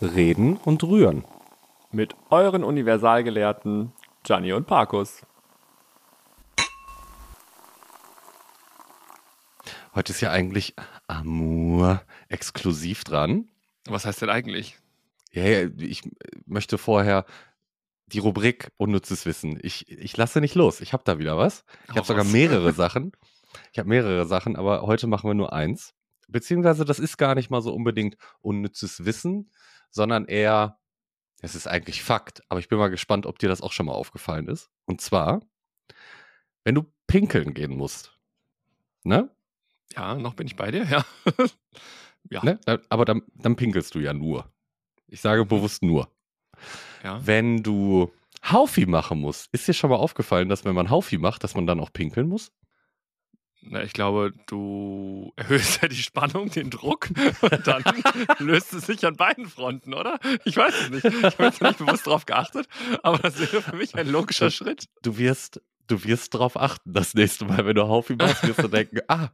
[0.00, 1.24] Reden und Rühren.
[1.90, 5.22] Mit euren Universalgelehrten Gianni und Parkus.
[9.94, 10.76] Heute ist ja eigentlich
[11.08, 13.48] Amour exklusiv dran.
[13.88, 14.78] Was heißt denn eigentlich?
[15.32, 16.02] Ja, ja, ich
[16.46, 17.24] möchte vorher
[18.06, 19.58] die Rubrik Unnützes Wissen.
[19.62, 20.80] Ich, ich lasse nicht los.
[20.80, 21.64] Ich habe da wieder was.
[21.88, 23.12] Ich habe sogar mehrere Sachen.
[23.72, 25.94] Ich habe mehrere Sachen, aber heute machen wir nur eins.
[26.28, 29.50] Beziehungsweise das ist gar nicht mal so unbedingt unnützes Wissen,
[29.90, 30.78] sondern eher,
[31.40, 32.42] es ist eigentlich Fakt.
[32.48, 34.70] Aber ich bin mal gespannt, ob dir das auch schon mal aufgefallen ist.
[34.86, 35.40] Und zwar,
[36.64, 38.18] wenn du pinkeln gehen musst,
[39.04, 39.30] ne?
[39.96, 41.04] Ja, noch bin ich bei dir, ja.
[42.30, 42.60] ja, ne?
[42.88, 44.52] Aber dann, dann pinkelst du ja nur.
[45.06, 46.12] Ich sage bewusst nur.
[47.02, 47.24] ja.
[47.26, 48.12] Wenn du
[48.44, 51.66] Haufi machen musst, ist dir schon mal aufgefallen, dass wenn man Haufi macht, dass man
[51.66, 52.52] dann auch pinkeln muss?
[53.60, 57.08] Na, ich glaube, du erhöhst ja die Spannung, den Druck
[57.42, 57.82] und dann
[58.38, 60.18] löst es sich an beiden Fronten, oder?
[60.44, 61.04] Ich weiß es nicht.
[61.04, 62.68] Ich habe jetzt nicht bewusst darauf geachtet,
[63.02, 64.86] aber das wäre für mich ein logischer Schritt.
[65.02, 68.68] Du wirst, du wirst drauf achten, das nächste Mal, wenn du Haufi machst, wirst du
[68.68, 69.30] denken, ah,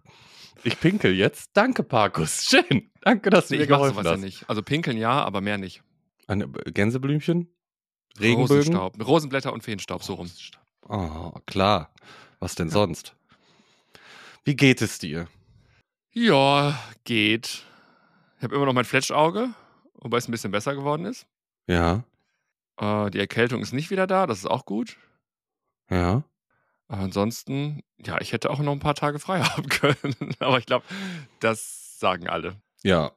[0.63, 1.51] ich pinkel jetzt.
[1.53, 2.45] Danke, Parkus.
[2.47, 2.91] Schön.
[3.03, 4.21] Danke, dass du Nee, mir geholfen sowas ja hast.
[4.21, 4.49] nicht.
[4.49, 5.83] Also pinkeln ja, aber mehr nicht.
[6.27, 7.55] Ein äh, Gänseblümchen?
[8.19, 8.57] Regenbögen?
[8.57, 9.07] Rosenstaub.
[9.07, 10.31] Rosenblätter und Feenstaub, so rum.
[10.89, 11.93] Oh, klar.
[12.41, 13.15] Was denn sonst?
[14.45, 15.27] Wie geht es dir?
[16.13, 17.65] Ja, geht.
[18.37, 19.55] Ich habe immer noch mein Fletschauge,
[19.95, 21.27] wobei es ein bisschen besser geworden ist.
[21.67, 22.05] Ja,
[22.77, 24.97] Äh, die Erkältung ist nicht wieder da, das ist auch gut.
[25.91, 26.25] ja.
[26.87, 30.35] Aber ansonsten, ja, ich hätte auch noch ein paar Tage frei haben können.
[30.39, 30.85] Aber ich glaube,
[31.41, 32.61] das sagen alle.
[32.83, 33.13] Ja,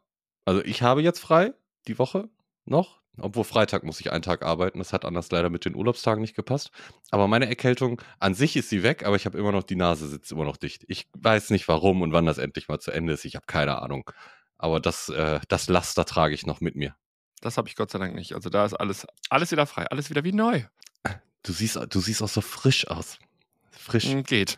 [0.45, 1.53] also ich habe jetzt frei
[1.85, 2.29] die Woche
[2.63, 3.01] noch.
[3.19, 4.79] Obwohl Freitag muss ich einen Tag arbeiten.
[4.79, 6.71] Das hat anders leider mit den Urlaubstagen nicht gepasst.
[7.11, 10.07] Aber meine Erkältung an sich ist sie weg, aber ich habe immer noch die Nase
[10.07, 10.83] sitzt immer noch dicht.
[10.87, 13.25] Ich weiß nicht warum und wann das endlich mal zu Ende ist.
[13.25, 14.09] Ich habe keine Ahnung.
[14.57, 16.95] Aber das, äh, das Laster trage ich noch mit mir.
[17.41, 18.33] Das habe ich Gott sei Dank nicht.
[18.33, 20.63] Also da ist alles, alles wieder frei, alles wieder wie neu.
[21.43, 23.19] Du siehst, du siehst auch so frisch aus.
[23.71, 24.07] Frisch.
[24.07, 24.57] Mm, Geht.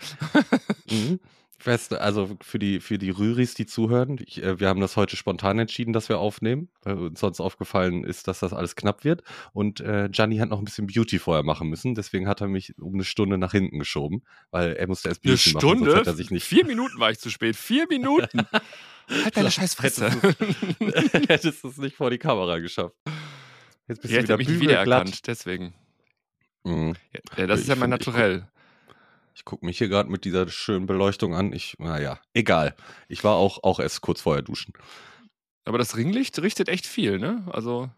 [0.89, 1.19] Mhm.
[1.63, 5.15] Weiß, also für die, für die Rüris, die zuhören, ich, äh, wir haben das heute
[5.15, 9.23] spontan entschieden, dass wir aufnehmen, weil uns sonst aufgefallen ist, dass das alles knapp wird.
[9.51, 12.77] Und äh, Gianni hat noch ein bisschen Beauty vorher machen müssen, deswegen hat er mich
[12.79, 15.91] um eine Stunde nach hinten geschoben, weil er musste erst Eine Beauty machen, sonst Stunde?
[16.31, 16.43] er.
[16.43, 17.55] Vier Minuten war ich zu spät.
[17.55, 18.41] Vier Minuten.
[19.23, 20.09] halt deine scheiß Fresse.
[21.27, 22.95] Hättest du es nicht vor die Kamera geschafft.
[23.87, 25.73] Jetzt bist Ihr du wieder mich wiedererkannt, deswegen.
[26.63, 26.95] Mhm.
[27.37, 28.47] Ja, das Ich ist ja mein ich Naturell.
[29.39, 31.53] Ich gucke mich hier gerade mit dieser schönen Beleuchtung an.
[31.53, 32.75] Ich, naja, egal.
[33.07, 34.73] Ich war auch, auch erst kurz vorher duschen.
[35.63, 37.47] Aber das Ringlicht richtet echt viel, ne?
[37.49, 37.89] Also,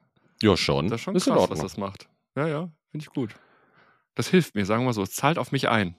[0.43, 0.87] Ja, schon.
[0.87, 2.07] das ist schon Ist krass, was das macht.
[2.35, 3.33] Ja, ja, finde ich gut.
[4.13, 5.01] Das hilft mir, sagen wir so.
[5.01, 5.97] Es zahlt auf mich ein.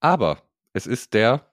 [0.00, 0.42] Aber
[0.74, 1.50] es ist der,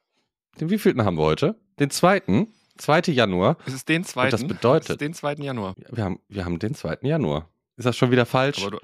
[0.59, 1.55] den wievielten haben wir heute?
[1.79, 3.03] Den zweiten, 2.
[3.13, 3.55] Januar.
[3.65, 4.31] Es ist den zweiten.
[4.31, 5.35] das bedeutet- Es ist den 2.
[5.35, 5.75] Januar.
[5.77, 6.97] Wir haben, wir haben den 2.
[7.03, 7.47] Januar.
[7.77, 8.57] Ist das schon wieder falsch?
[8.57, 8.77] Du.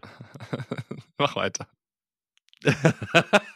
[1.18, 1.68] Mach weiter.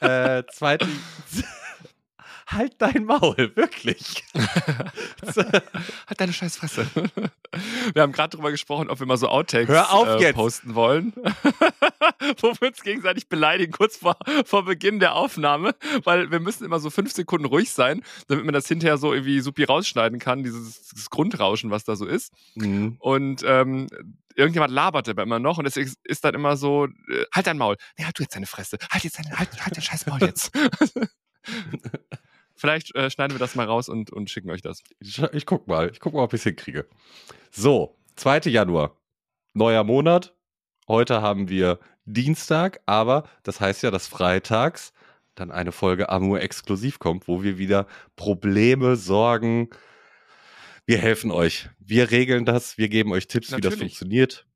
[0.00, 0.86] äh, zweite.
[2.52, 4.24] Halt dein Maul, wirklich.
[4.34, 6.86] halt deine scheiß Fresse.
[7.94, 10.36] Wir haben gerade drüber gesprochen, ob wir mal so Outtakes Hör auf äh, jetzt.
[10.36, 11.12] posten wollen.
[12.40, 15.74] Wo wir uns gegenseitig beleidigen, kurz vor, vor Beginn der Aufnahme.
[16.04, 19.40] Weil wir müssen immer so fünf Sekunden ruhig sein, damit man das hinterher so irgendwie
[19.40, 22.32] supi rausschneiden kann, dieses, dieses Grundrauschen, was da so ist.
[22.54, 22.96] Mhm.
[23.00, 23.88] Und ähm,
[24.36, 27.76] irgendjemand labert aber immer noch und es ist dann immer so, äh, halt dein Maul.
[27.98, 28.78] Nee, halt du jetzt deine Fresse.
[28.90, 30.52] Halt jetzt dein, halt, halt dein scheiß Maul jetzt.
[32.60, 34.82] Vielleicht äh, schneiden wir das mal raus und, und schicken euch das.
[34.98, 35.90] Ich, ich guck mal.
[35.90, 36.86] Ich guck mal, ob ich es hinkriege.
[37.50, 38.50] So, 2.
[38.50, 39.00] Januar.
[39.54, 40.34] Neuer Monat.
[40.86, 44.92] Heute haben wir Dienstag, aber das heißt ja, dass freitags
[45.36, 49.70] dann eine Folge Amur exklusiv kommt, wo wir wieder Probleme, Sorgen,
[50.84, 51.70] wir helfen euch.
[51.78, 53.92] Wir regeln das, wir geben euch Tipps, wie das Natürlich.
[53.94, 54.46] funktioniert.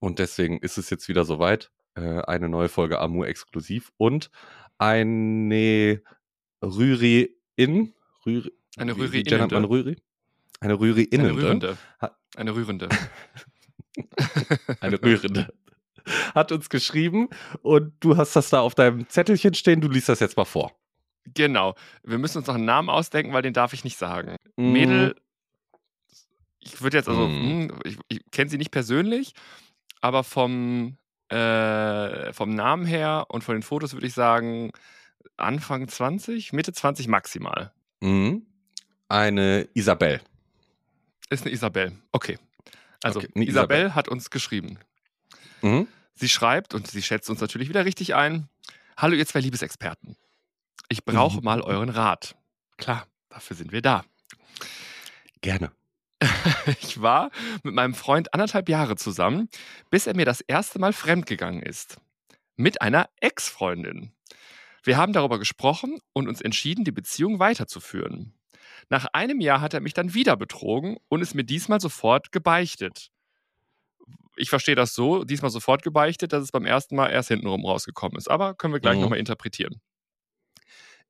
[0.00, 1.70] Und deswegen ist es jetzt wieder soweit.
[1.94, 4.30] Äh, eine neue Folge Amur exklusiv und
[4.76, 6.02] eine
[6.62, 7.94] Rüri-In.
[8.24, 9.56] Rüri, Eine Rüri-Innende.
[9.68, 9.96] Rüri?
[10.60, 11.32] Eine Rüri-Innende.
[11.32, 11.78] Eine rührende.
[12.36, 12.88] Eine rührende.
[14.80, 15.52] Eine Rührende.
[16.34, 17.28] Hat uns geschrieben
[17.62, 19.80] und du hast das da auf deinem Zettelchen stehen.
[19.80, 20.72] Du liest das jetzt mal vor.
[21.34, 21.74] Genau.
[22.04, 24.36] Wir müssen uns noch einen Namen ausdenken, weil den darf ich nicht sagen.
[24.56, 24.72] Mm.
[24.72, 25.16] Mädel,
[26.60, 27.72] ich würde jetzt also, Mm.
[27.84, 29.32] ich, ich kenne sie nicht persönlich,
[30.00, 30.96] aber vom,
[31.28, 34.70] äh, vom Namen her und von den Fotos würde ich sagen,
[35.36, 37.72] Anfang 20, Mitte 20 maximal.
[38.00, 38.46] Mhm.
[39.08, 40.20] Eine Isabel.
[41.30, 41.92] Ist eine Isabel.
[42.12, 42.38] Okay.
[43.02, 43.94] Also, Okay, Isabel, Isabel.
[43.94, 44.78] hat uns geschrieben.
[45.62, 45.86] Mhm.
[46.14, 48.48] Sie schreibt, und sie schätzt uns natürlich wieder richtig ein:
[48.96, 50.16] Hallo, ihr zwei Liebesexperten.
[50.88, 51.44] Ich brauche Mhm.
[51.44, 52.36] mal euren Rat.
[52.78, 54.04] Klar, dafür sind wir da.
[55.40, 55.70] Gerne.
[56.80, 57.30] Ich war
[57.62, 59.48] mit meinem Freund anderthalb Jahre zusammen,
[59.90, 61.98] bis er mir das erste Mal fremdgegangen ist.
[62.56, 64.12] Mit einer Ex-Freundin.
[64.86, 68.34] Wir haben darüber gesprochen und uns entschieden, die Beziehung weiterzuführen.
[68.88, 73.08] Nach einem Jahr hat er mich dann wieder betrogen und es mir diesmal sofort gebeichtet.
[74.36, 78.16] Ich verstehe das so, diesmal sofort gebeichtet, dass es beim ersten Mal erst hintenrum rausgekommen
[78.16, 78.28] ist.
[78.30, 79.02] Aber können wir gleich Mhm.
[79.02, 79.80] nochmal interpretieren.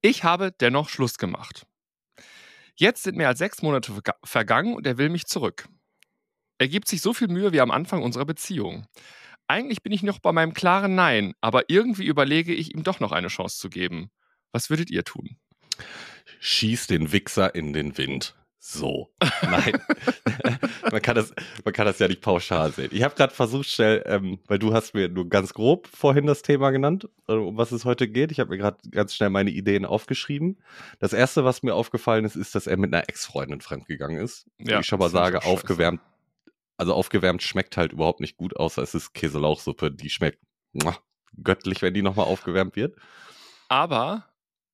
[0.01, 1.67] Ich habe dennoch Schluss gemacht.
[2.77, 5.69] Jetzt sind mehr als sechs Monate verga- vergangen und er will mich zurück.
[6.59, 8.87] Er gibt sich so viel Mühe wie am Anfang unserer Beziehung.
[9.49, 13.13] Eigentlich bin ich noch bei meinem klaren Nein, aber irgendwie überlege ich, ihm doch noch
[13.13, 14.11] eine Chance zu geben.
[14.53, 15.37] Was würdet ihr tun?
[16.41, 18.35] Schieß den Wichser in den Wind.
[18.69, 19.13] So.
[19.43, 19.79] Nein.
[20.91, 21.33] man, kann das,
[21.65, 22.89] man kann das ja nicht pauschal sehen.
[22.91, 26.43] Ich habe gerade versucht, schnell, ähm, weil du hast mir nur ganz grob vorhin das
[26.43, 28.33] Thema genannt, äh, um was es heute geht.
[28.33, 30.59] Ich habe mir gerade ganz schnell meine Ideen aufgeschrieben.
[30.99, 34.47] Das erste, was mir aufgefallen ist, ist, dass er mit einer Ex-Freundin fremdgegangen ist.
[34.59, 36.01] Ja, ich schon mal sage, aufgewärmt,
[36.77, 39.91] also aufgewärmt schmeckt halt überhaupt nicht gut, außer es ist Käselauchsuppe.
[39.91, 40.41] Die schmeckt
[40.73, 40.99] muah,
[41.43, 42.97] göttlich, wenn die nochmal aufgewärmt wird.
[43.69, 44.25] Aber,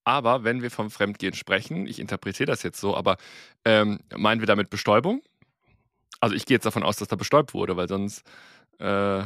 [0.04, 3.16] aber, wenn wir vom Fremdgehen sprechen, ich interpretiere das jetzt so, aber
[3.64, 5.22] ähm, meinen wir damit Bestäubung?
[6.20, 8.22] Also ich gehe jetzt davon aus, dass da bestäubt wurde, weil sonst,
[8.78, 9.24] äh,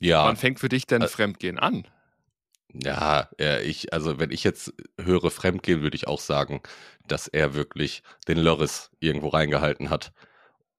[0.00, 0.24] Ja.
[0.24, 1.86] wann fängt für dich denn Äh, Fremdgehen an?
[2.74, 3.28] Ja,
[3.62, 6.60] ich, also wenn ich jetzt höre Fremdgehen, würde ich auch sagen,
[7.06, 10.12] dass er wirklich den Lörris irgendwo reingehalten hat.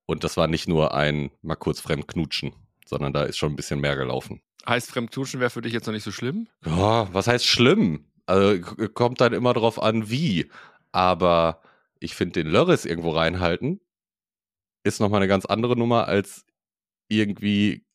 [0.09, 3.55] Und das war nicht nur ein mal kurz fremd knutschen, sondern da ist schon ein
[3.55, 4.41] bisschen mehr gelaufen.
[4.67, 6.47] Heißt Fremdtuschen wäre für dich jetzt noch nicht so schlimm?
[6.65, 8.05] Ja, was heißt schlimm?
[8.25, 8.59] Also
[8.95, 10.49] kommt dann immer drauf an, wie.
[10.91, 11.61] Aber
[11.99, 13.81] ich finde, den Lörris irgendwo reinhalten
[14.83, 16.43] ist nochmal eine ganz andere Nummer, als
[17.07, 17.85] irgendwie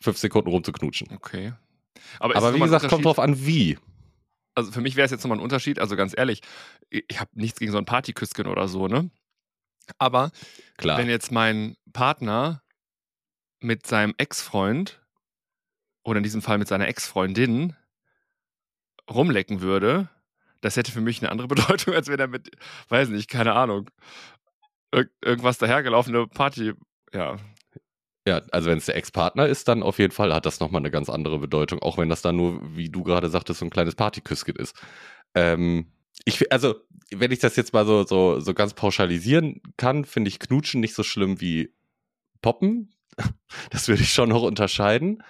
[0.00, 1.06] fünf Sekunden rumzuknutschen.
[1.12, 1.52] Okay.
[2.18, 3.78] Aber, Aber wie gesagt, kommt drauf an, wie.
[4.56, 6.40] Also für mich wäre es jetzt nochmal ein Unterschied, also ganz ehrlich,
[6.90, 9.08] ich, ich habe nichts gegen so ein Partyküsschen oder so, ne?
[9.98, 10.30] Aber
[10.76, 10.98] Klar.
[10.98, 12.62] wenn jetzt mein Partner
[13.60, 15.02] mit seinem Ex-Freund
[16.04, 17.76] oder in diesem Fall mit seiner Ex-Freundin
[19.10, 20.08] rumlecken würde,
[20.60, 22.50] das hätte für mich eine andere Bedeutung, als wenn er mit,
[22.88, 23.90] weiß nicht, keine Ahnung,
[24.92, 26.72] irg irgendwas dahergelaufene Party,
[27.12, 27.36] ja.
[28.26, 30.90] Ja, also wenn es der Ex-Partner ist, dann auf jeden Fall hat das nochmal eine
[30.90, 33.94] ganz andere Bedeutung, auch wenn das dann nur, wie du gerade sagtest, so ein kleines
[33.94, 34.76] Partyküsschen ist.
[35.34, 35.90] Ähm,
[36.24, 36.76] ich, also,
[37.10, 40.94] wenn ich das jetzt mal so, so, so ganz pauschalisieren kann, finde ich Knutschen nicht
[40.94, 41.74] so schlimm wie
[42.42, 42.94] Poppen.
[43.70, 45.22] Das würde ich schon noch unterscheiden.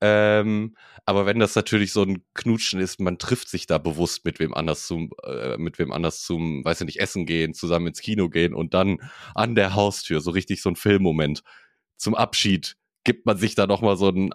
[0.00, 0.76] Ähm,
[1.06, 4.54] aber wenn das natürlich so ein Knutschen ist, man trifft sich da bewusst mit wem
[4.54, 8.28] anders zum, äh, mit wem anders zum, weiß ich nicht, essen gehen, zusammen ins Kino
[8.28, 8.98] gehen und dann
[9.34, 11.42] an der Haustür, so richtig so ein Filmmoment.
[11.96, 14.30] Zum Abschied gibt man sich da noch mal so einen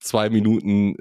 [0.00, 0.96] zwei Minuten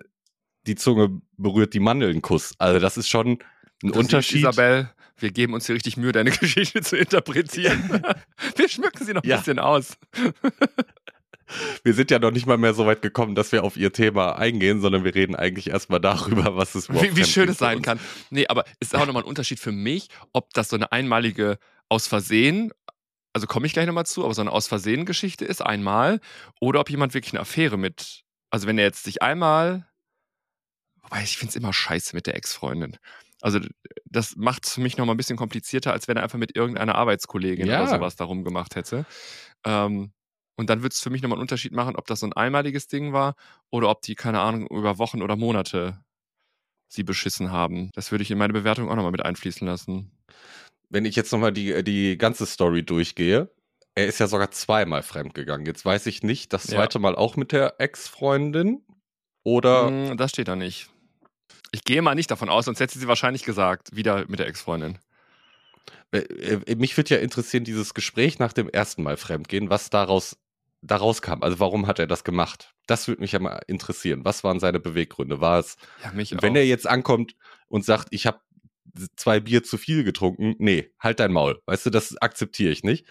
[0.67, 2.53] die Zunge berührt die Mandeln Kuss.
[2.57, 3.39] Also das ist schon
[3.83, 4.37] ein siehst, Unterschied.
[4.39, 8.01] Isabel, wir geben uns hier richtig Mühe, deine Geschichte zu interpretieren.
[8.55, 9.37] wir schmücken sie noch ein Ja.
[9.37, 9.97] bisschen aus.
[11.83, 14.37] wir sind ja noch nicht mal mehr so weit gekommen, dass wir auf ihr Thema
[14.37, 17.81] eingehen, sondern wir reden eigentlich erstmal darüber, was es überhaupt Wie, wie schön es sein
[17.81, 17.99] kann.
[18.29, 21.57] Nee, aber es ist auch nochmal ein Unterschied für mich, ob das so eine einmalige
[21.89, 22.71] aus Versehen,
[23.33, 26.19] also komme ich gleich nochmal zu, aber so eine aus Versehen Geschichte ist einmal,
[26.59, 29.87] oder ob jemand wirklich eine Affäre mit, also wenn er jetzt sich einmal,
[31.01, 32.97] wobei ich finde es immer scheiße mit der Ex-Freundin.
[33.43, 33.59] Also
[34.05, 36.95] das macht es für mich nochmal ein bisschen komplizierter, als wenn er einfach mit irgendeiner
[36.95, 37.79] Arbeitskollegin Ja.
[37.81, 39.05] oder sowas darum gemacht hätte.
[39.65, 40.13] Ähm,
[40.55, 42.87] und dann wird es für mich nochmal einen Unterschied machen, ob das so ein einmaliges
[42.87, 43.35] Ding war
[43.69, 45.99] oder ob die, keine Ahnung, über Wochen oder Monate
[46.87, 47.89] sie beschissen haben.
[47.95, 50.11] Das würde ich in meine Bewertung auch nochmal mit einfließen lassen.
[50.89, 53.49] Wenn ich jetzt nochmal die, die ganze Story durchgehe,
[53.95, 55.65] er ist ja sogar zweimal fremdgegangen.
[55.65, 56.75] Jetzt weiß ich nicht, das Ja.
[56.75, 58.85] zweite Mal auch mit der Ex-Freundin
[59.43, 60.89] oder Mm, Das steht da nicht.
[61.73, 64.99] Ich gehe mal nicht davon aus, sonst hätte sie wahrscheinlich gesagt, wieder mit der Ex-Freundin.
[66.11, 70.37] Äh, äh, mich würde ja interessieren, dieses Gespräch nach dem ersten Mal Fremdgehen, was daraus,
[70.83, 71.41] daraus kam.
[71.41, 72.75] Also warum hat er das gemacht?
[72.85, 74.23] Das würde mich ja mal interessieren.
[74.23, 75.41] Was waren seine Beweggründe?
[75.41, 76.55] War es, Ja, wenn auch.
[76.57, 77.35] er jetzt ankommt
[77.69, 78.39] und sagt, ich habe
[79.15, 81.59] zwei Bier zu viel getrunken, nee, halt dein Maul.
[81.65, 83.07] Weißt du, das akzeptiere ich nicht.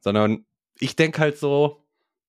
[0.00, 0.44] Sondern
[0.80, 1.84] ich denke halt so,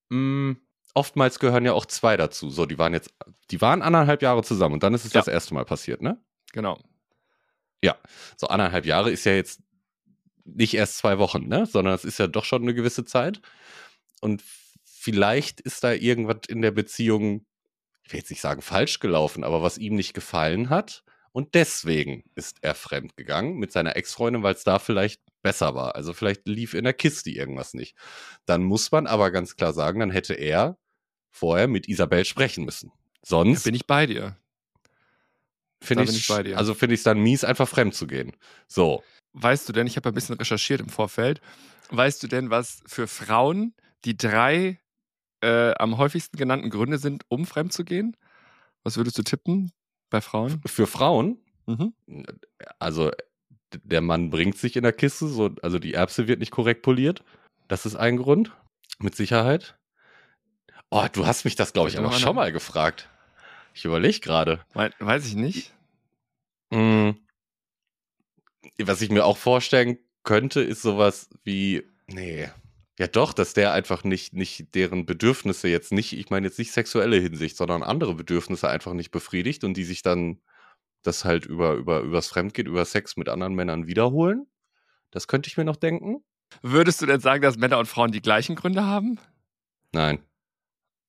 [0.10, 0.58] mh,
[0.94, 2.50] oftmals gehören ja auch zwei dazu.
[2.50, 3.14] So, die waren jetzt,
[3.52, 5.22] die waren anderthalb Jahre zusammen und dann ist es Ja.
[5.22, 6.20] das erste Mal passiert, ne?
[6.54, 6.80] Genau.
[7.84, 7.98] Ja,
[8.38, 9.62] so anderthalb Jahre ist ja jetzt
[10.44, 11.66] nicht erst zwei Wochen, ne?
[11.66, 13.42] sondern es ist ja doch schon eine gewisse Zeit.
[14.22, 14.44] Und
[14.84, 17.46] vielleicht ist da irgendwas in der Beziehung,
[18.04, 21.04] ich will jetzt nicht sagen falsch gelaufen, aber was ihm nicht gefallen hat.
[21.32, 25.96] Und deswegen ist er fremd gegangen mit seiner Ex-Freundin, weil es da vielleicht besser war.
[25.96, 27.96] Also vielleicht lief in der Kiste irgendwas nicht.
[28.46, 30.78] Dann muss man aber ganz klar sagen, dann hätte er
[31.32, 32.92] vorher mit Isabel sprechen müssen.
[33.24, 34.38] Sonst Da bin ich bei dir.
[35.82, 36.58] finde ich, ich bei dir.
[36.58, 38.34] also finde ich es dann mies, einfach fremd zu gehen.
[38.68, 39.04] So.
[39.34, 41.42] Weißt du denn, ich habe ein bisschen recherchiert im Vorfeld,
[41.90, 43.74] weißt du denn, was für Frauen
[44.06, 44.80] die drei
[45.42, 48.16] äh, am häufigsten genannten Gründe sind, um fremd zu gehen?
[48.84, 49.72] Was würdest du tippen
[50.10, 50.62] bei Frauen?
[50.66, 51.94] Für Frauen, Mhm.
[52.80, 53.12] also
[53.84, 57.24] der Mann bringt sich in der Kiste, so, also die Erbse wird nicht korrekt poliert.
[57.68, 58.52] Das ist ein Grund,
[59.00, 59.78] mit Sicherheit.
[60.92, 63.10] Oh, du hast mich das, glaube ich, aber schon mal gefragt.
[63.74, 64.64] Ich überlege gerade.
[64.74, 65.74] Wei- Weiß ich nicht.
[66.70, 67.12] Mm.
[68.80, 72.50] Was ich mir auch vorstellen könnte, ist sowas wie, nee,
[73.00, 76.72] ja doch, dass der einfach nicht, nicht deren Bedürfnisse jetzt nicht, ich meine jetzt nicht
[76.72, 80.42] sexuelle Hinsicht, sondern andere Bedürfnisse einfach nicht befriedigt und die sich dann
[81.02, 84.46] das halt über, über, übers Fremdgehen, über Sex mit anderen Männern wiederholen.
[85.10, 86.24] Das könnte ich mir noch denken.
[86.62, 89.18] Würdest du denn sagen, dass Männer und Frauen die gleichen Gründe haben?
[89.94, 90.20] Nein.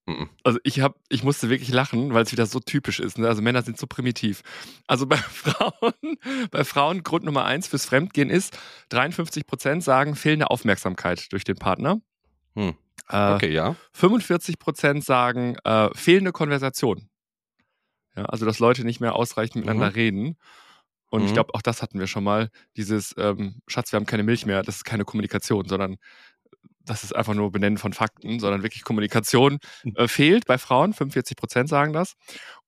[0.06, 0.28] Mhm.
[0.42, 3.18] Also ich hab, ich musste wirklich lachen, weil es wieder so typisch ist.
[3.18, 3.28] Ne?
[3.28, 4.42] Also Männer sind so primitiv.
[4.88, 6.18] Also bei Frauen,
[6.50, 11.56] bei Frauen Grund Nummer eins fürs Fremdgehen ist, 53 Prozent sagen fehlende Aufmerksamkeit durch den
[11.56, 12.00] Partner.
[12.56, 12.74] Hm.
[13.08, 13.76] Äh, Okay, ja.
[13.92, 17.08] 45 Prozent sagen äh, fehlende Konversation.
[18.16, 19.94] Ja, also dass Leute nicht mehr ausreichend miteinander Mhm.
[19.94, 20.36] reden.
[21.10, 21.34] Und ich Mhm.
[21.34, 22.48] glaube, auch das hatten wir schon mal.
[22.76, 24.62] Dieses ähm, Schatz, wir haben keine Milch mehr.
[24.62, 25.96] Das ist keine Kommunikation, sondern
[26.84, 29.94] das ist einfach nur Benennen von Fakten, sondern wirklich Kommunikation Hm.
[29.96, 30.92] äh, fehlt bei Frauen.
[30.92, 32.14] 45 Prozent sagen das.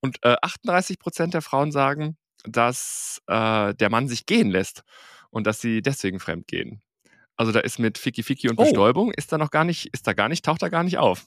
[0.01, 4.83] Und äh, 38 Prozent der Frauen sagen, dass äh, der Mann sich gehen lässt
[5.31, 6.83] und dass sie deswegen fremd gehen.
[7.37, 8.65] Also da ist mit Ficky Ficky und Oh.
[8.65, 11.27] Bestäubung ist da noch gar nicht, ist da gar nicht, taucht da gar nicht auf.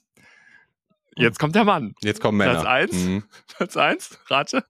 [1.15, 1.95] Jetzt kommt der Mann.
[2.01, 2.53] Jetzt kommen Männer.
[2.61, 2.93] Platz eins?
[2.93, 3.23] Mhm.
[3.57, 4.63] Platz eins, rate.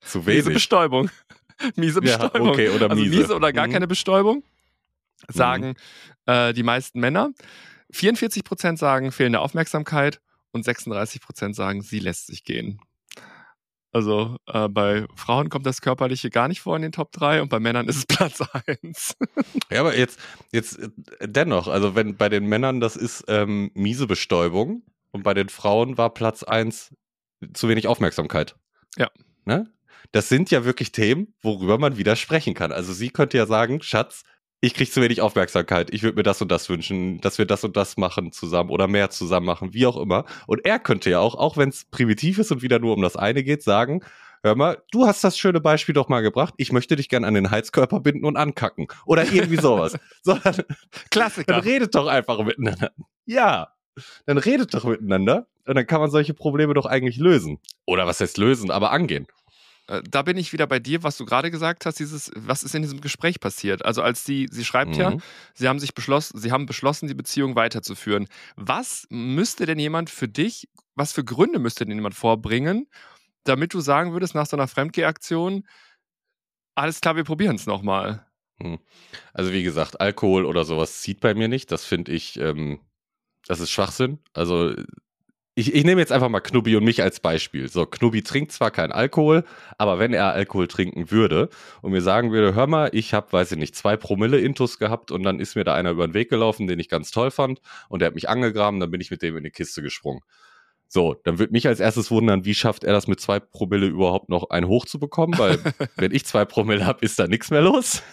[0.00, 0.54] Zu Miese wenig.
[0.54, 1.10] Bestäubung.
[1.76, 2.48] Miese Ja, Bestäubung.
[2.50, 3.16] okay, oder also miese.
[3.16, 3.72] miese oder gar Mhm.
[3.72, 4.42] keine Bestäubung,
[5.28, 5.74] sagen
[6.26, 7.30] äh, die meisten Männer.
[7.92, 10.20] 44 Prozent sagen fehlende Aufmerksamkeit
[10.52, 12.80] und 36 Prozent sagen, sie lässt sich gehen.
[13.90, 17.48] Also äh, bei Frauen kommt das Körperliche gar nicht vor in den Top 3 und
[17.48, 19.16] bei Männern ist es Platz 1.
[19.70, 20.20] Ja, aber jetzt,
[20.52, 20.90] jetzt äh,
[21.22, 25.96] dennoch, also wenn bei den Männern das ist ähm, miese Bestäubung und bei den Frauen
[25.96, 26.94] war Platz eins
[27.54, 28.56] zu wenig Aufmerksamkeit.
[28.96, 29.10] Ja.
[29.46, 29.72] Ne?
[30.12, 32.72] Das sind ja wirklich Themen, worüber man wieder sprechen kann.
[32.72, 34.22] Also sie könnte ja sagen, Schatz,
[34.60, 37.62] ich krieg zu wenig Aufmerksamkeit, ich würde mir das und das wünschen, dass wir das
[37.64, 40.24] und das machen zusammen oder mehr zusammen machen, wie auch immer.
[40.46, 43.16] Und er könnte ja auch, auch wenn es primitiv ist und wieder nur um das
[43.16, 44.02] eine geht, sagen,
[44.42, 47.34] hör mal, du hast das schöne Beispiel doch mal gebracht, ich möchte dich gern an
[47.34, 48.88] den Heizkörper binden und ankacken.
[49.06, 49.96] Oder irgendwie sowas.
[50.22, 50.66] so, dann, dann
[51.10, 51.64] Klassiker.
[51.64, 52.90] redet doch einfach miteinander.
[53.26, 53.68] Ja,
[54.26, 57.58] dann redet doch miteinander und dann kann man solche Probleme doch eigentlich lösen.
[57.86, 59.26] Oder was heißt lösen, aber angehen.
[59.88, 62.74] Äh, Da bin ich wieder bei dir, was du gerade gesagt hast, dieses, was ist
[62.74, 63.84] in diesem Gespräch passiert?
[63.84, 65.20] Also als sie, sie schreibt ja, Mhm.
[65.54, 68.26] sie haben sich beschlossen, sie haben beschlossen, die Beziehung weiterzuführen.
[68.56, 72.86] Was müsste denn jemand für dich, was für Gründe müsste denn jemand vorbringen,
[73.44, 75.64] damit du sagen würdest, nach so einer Fremdgehaktion,
[76.74, 78.26] alles klar, wir probieren es nochmal.
[79.32, 81.70] Also wie gesagt, Alkohol oder sowas zieht bei mir nicht.
[81.72, 82.80] Das finde ich, ähm,
[83.46, 84.18] das ist Schwachsinn.
[84.34, 84.74] Also
[85.58, 87.68] ich, ich nehme jetzt einfach mal Knubbi und mich als Beispiel.
[87.68, 89.44] So, Knubbi trinkt zwar keinen Alkohol,
[89.76, 91.48] aber wenn er Alkohol trinken würde
[91.82, 95.10] und mir sagen würde, hör mal, ich habe, weiß ich nicht, zwei Promille Intus gehabt
[95.10, 97.60] und dann ist mir da einer über den Weg gelaufen, den ich ganz toll fand
[97.88, 100.20] und der hat mich angegraben, dann bin ich mit dem in die Kiste gesprungen.
[100.90, 104.28] So, dann würde mich als erstes wundern, wie schafft er das mit zwei Promille überhaupt
[104.30, 105.58] noch einen hochzubekommen, weil
[105.96, 108.02] wenn ich zwei Promille habe, ist da nichts mehr los.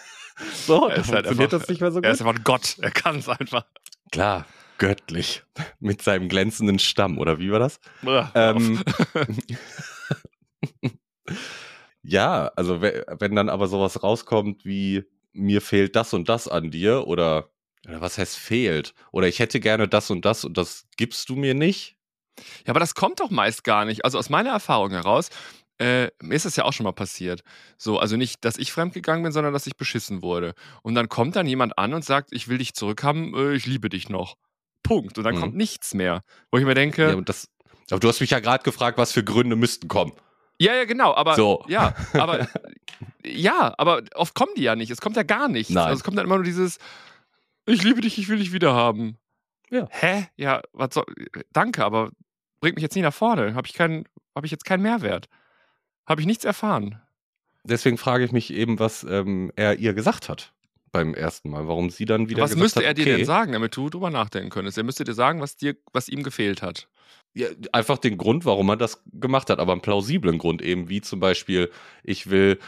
[0.67, 2.27] So, Er dann ist halt funktioniert einfach- das nicht mehr so Er ist gut.
[2.27, 3.63] einfach ein Gott, er kann es einfach.
[4.11, 4.45] Klar,
[4.77, 5.43] göttlich.
[5.79, 7.79] Mit seinem glänzenden Stamm, oder wie war das?
[8.35, 8.81] Ähm,
[12.03, 15.03] ja, also we- wenn dann aber sowas rauskommt wie
[15.33, 17.49] mir fehlt das und das an dir oder,
[17.87, 21.35] oder was heißt fehlt oder ich hätte gerne das und das und das gibst du
[21.35, 21.97] mir nicht.
[22.65, 24.03] Ja, aber das kommt doch meist gar nicht.
[24.05, 25.29] Also aus meiner Erfahrung heraus,
[25.77, 27.43] äh, mir ist das ja auch schon mal passiert.
[27.77, 30.53] So, also nicht, dass ich fremdgegangen bin, sondern dass ich beschissen wurde.
[30.83, 33.89] Und dann kommt dann jemand an und sagt, ich will dich zurückhaben, äh, ich liebe
[33.89, 34.35] dich noch.
[34.85, 35.17] Punkt.
[35.17, 35.39] Und dann Mhm.
[35.41, 36.21] kommt nichts mehr.
[36.51, 37.49] Wo ich mir denke, Ja, und das,
[37.91, 40.13] aber du hast mich ja gerade gefragt, was für Gründe müssten kommen.
[40.59, 41.63] ja, ja, genau, aber So.
[41.67, 42.47] ja, aber
[43.25, 44.89] ja, aber oft kommen die ja nicht.
[44.91, 45.73] Es kommt ja gar nichts.
[45.73, 45.85] Nein.
[45.85, 46.77] Also es kommt dann immer nur dieses,
[47.65, 49.17] ich liebe dich, ich will dich wieder haben.
[49.69, 49.87] Ja.
[49.89, 50.27] Hä?
[50.37, 51.05] Ja, was soll,
[51.51, 52.11] danke, aber
[52.61, 53.55] bringt mich jetzt nicht nach vorne.
[53.55, 55.27] Habe ich keinen, habe ich jetzt keinen Mehrwert.
[56.07, 57.01] Habe ich nichts erfahren.
[57.63, 60.53] deswegen frage ich mich eben, was ähm, er ihr gesagt hat
[60.95, 61.67] beim ersten Mal.
[61.67, 64.09] Warum sie dann wieder Was müsste hat, er dir okay, denn sagen, damit du drüber
[64.09, 64.77] nachdenken könntest?
[64.77, 66.87] Er müsste dir sagen, was, dir, was ihm gefehlt hat.
[67.33, 71.01] Ja, einfach den Grund, warum man das gemacht hat, aber einen plausiblen Grund eben, wie
[71.01, 71.69] zum Beispiel,
[72.03, 72.59] ich will,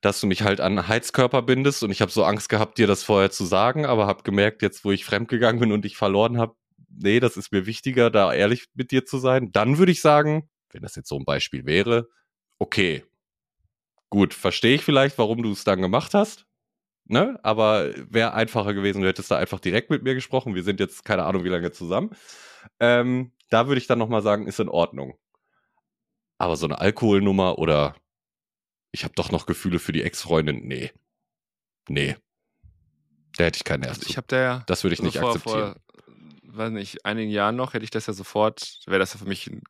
[0.00, 2.86] dass du mich halt an einen Heizkörper bindest und ich habe so Angst gehabt, dir
[2.86, 6.38] das vorher zu sagen, aber habe gemerkt, jetzt wo ich fremdgegangen bin und dich verloren
[6.38, 6.54] habe,
[6.88, 9.52] nee, das ist mir wichtiger, da ehrlich mit dir zu sein.
[9.52, 12.08] Dann würde ich sagen, wenn das jetzt so ein Beispiel wäre,
[12.58, 13.04] okay,
[14.08, 16.46] gut, verstehe ich vielleicht, warum du es dann gemacht hast.
[17.10, 17.40] Ne?
[17.42, 20.54] Aber wäre einfacher gewesen, du hättest da einfach direkt mit mir gesprochen.
[20.54, 22.10] Wir sind jetzt keine Ahnung, wie lange zusammen.
[22.78, 25.18] Ähm, da würde ich dann nochmal sagen, ist in Ordnung.
[26.38, 27.96] Aber so eine Alkoholnummer oder
[28.92, 30.92] ich habe doch noch Gefühle für die Ex-Freundin, nee.
[31.88, 32.16] Nee.
[33.36, 35.18] Da hätte ich keinen Nerv Also ich habe da ja Das würde ich so nicht
[35.18, 35.74] vor, akzeptieren.
[35.74, 39.26] vor, weiß nicht, einigen Jahren noch hätte ich das ja sofort, wäre das ja für
[39.26, 39.62] mich ein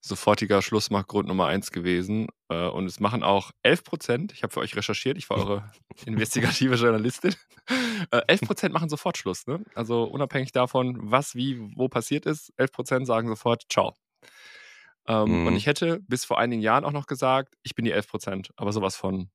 [0.00, 2.28] sofortiger Schlussmachgrund Nummer eins gewesen.
[2.48, 5.70] Äh, Und es machen auch 11 Prozent, ich habe für euch recherchiert, ich war eure
[6.06, 7.34] investigative Journalistin,
[8.10, 9.46] Äh, 11 Prozent machen sofort Schluss.
[9.46, 9.62] Ne?
[9.74, 13.94] Also unabhängig davon, was, wie, wo passiert ist, 11 Prozent sagen sofort Ciao.
[15.06, 15.46] Ähm, Mhm.
[15.48, 18.50] Und ich hätte bis vor einigen Jahren auch noch gesagt, ich bin die 11 Prozent,
[18.56, 19.30] aber sowas von.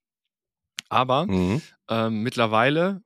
[0.88, 1.62] Aber Mhm.
[1.88, 3.02] ähm, mittlerweile,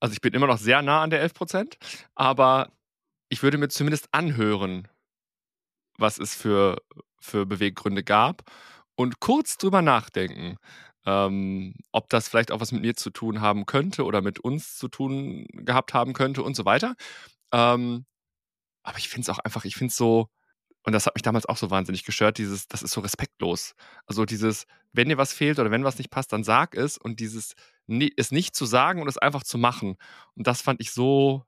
[0.00, 1.78] also ich bin immer noch sehr nah an der 11 Prozent,
[2.14, 2.72] aber
[3.30, 4.88] ich würde mir zumindest anhören,
[5.98, 6.78] was es für,
[7.20, 8.42] für Beweggründe gab
[8.96, 10.56] und kurz drüber nachdenken,
[11.06, 14.76] ähm, ob das vielleicht auch was mit mir zu tun haben könnte oder mit uns
[14.76, 16.96] zu tun gehabt haben könnte und so weiter.
[17.52, 18.06] Ähm,
[18.82, 20.28] aber ich finde es auch einfach, ich finde es so,
[20.84, 23.74] und das hat mich damals auch so wahnsinnig gestört, dieses, das ist so respektlos.
[24.06, 27.20] Also dieses, wenn dir was fehlt oder wenn was nicht passt, dann sag es und
[27.20, 27.54] dieses,
[28.16, 29.96] es nicht zu sagen und es einfach zu machen.
[30.34, 31.44] Und das fand ich so,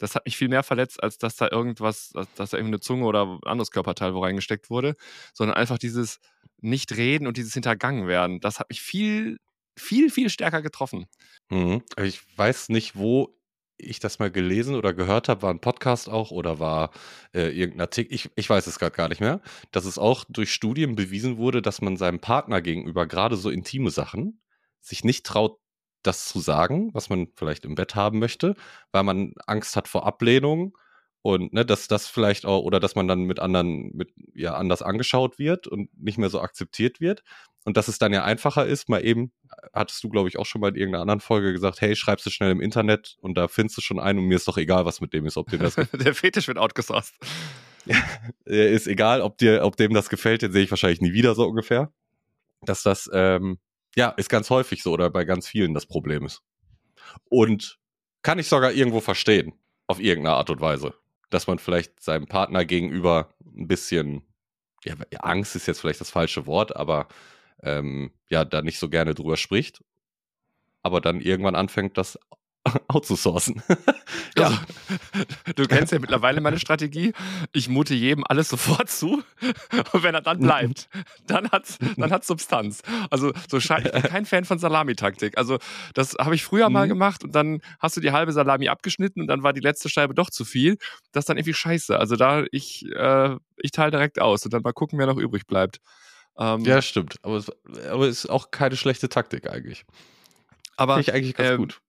[0.00, 3.04] das hat mich viel mehr verletzt, als dass da irgendwas, dass, da irgendwie eine Zunge
[3.04, 4.96] oder ein anderes Körperteil wo reingesteckt wurde,
[5.32, 6.18] sondern einfach dieses
[6.60, 8.40] Nicht-Reden und dieses Hintergangen werden.
[8.40, 9.38] Das hat mich viel,
[9.76, 11.06] viel, viel stärker getroffen.
[11.50, 11.82] Mhm.
[12.02, 13.36] Ich weiß nicht, wo
[13.76, 16.90] ich das mal gelesen oder gehört habe, war ein Podcast auch oder war
[17.34, 20.52] äh, irgendein Artikel, ich, ich weiß es gerade gar nicht mehr, dass es auch durch
[20.52, 24.40] Studien bewiesen wurde, dass man seinem Partner gegenüber gerade so intime Sachen
[24.80, 25.58] sich nicht traut,
[26.02, 28.54] das zu sagen, was man vielleicht im Bett haben möchte,
[28.92, 30.76] weil man Angst hat vor Ablehnung
[31.22, 34.80] und ne, dass das vielleicht auch, oder dass man dann mit anderen, mit ja, anders
[34.80, 37.22] angeschaut wird und nicht mehr so akzeptiert wird.
[37.64, 39.32] Und dass es dann ja einfacher ist, mal eben,
[39.74, 42.30] hattest du, glaube ich, auch schon mal in irgendeiner anderen Folge gesagt, hey, schreibst du
[42.30, 45.02] schnell im Internet und da findest du schon einen und mir ist doch egal, was
[45.02, 47.14] mit dem ist, ob dem das Der Fetisch wird outgesourced.
[48.46, 51.34] äh, ist egal, ob dir, ob dem das gefällt, den sehe ich wahrscheinlich nie wieder
[51.34, 51.92] so ungefähr.
[52.62, 53.58] Dass das, ähm,
[53.96, 56.42] ja, ist ganz häufig so oder bei ganz vielen das Problem ist.
[57.28, 57.78] Und
[58.22, 59.54] kann ich sogar irgendwo verstehen,
[59.86, 60.94] auf irgendeine Art und Weise.
[61.30, 64.22] Dass man vielleicht seinem Partner gegenüber ein bisschen,
[64.84, 67.08] ja, Angst ist jetzt vielleicht das falsche Wort, aber
[67.62, 69.82] ähm, ja, da nicht so gerne drüber spricht.
[70.82, 72.18] Aber dann irgendwann anfängt, das
[72.88, 73.62] outzusourcen.
[74.36, 74.46] ja.
[74.46, 74.58] Also,
[75.56, 77.12] du kennst ja mittlerweile meine Strategie.
[77.52, 79.22] Ich mute jedem alles sofort zu.
[79.92, 80.88] Und wenn er dann bleibt,
[81.26, 82.82] dann hat's, dann hat's Substanz.
[83.10, 85.38] Also, so scheint, ich bin kein Fan von Salamitaktik.
[85.38, 85.58] Also,
[85.94, 86.90] das habe ich früher mal Mhm.
[86.90, 90.14] gemacht und dann hast du die halbe Salami abgeschnitten und dann war die letzte Scheibe
[90.14, 90.76] doch zu viel.
[91.12, 91.98] Das ist dann irgendwie scheiße.
[91.98, 95.46] Also, da, ich, äh, ich teile direkt aus und dann mal gucken, wer noch übrig
[95.46, 95.78] bleibt.
[96.38, 97.16] Ähm, ja, stimmt.
[97.22, 97.50] Aber es
[97.90, 99.84] aber es ist auch keine schlechte Taktik eigentlich.
[100.76, 101.80] aber Finde ich eigentlich ganz ähm, gut.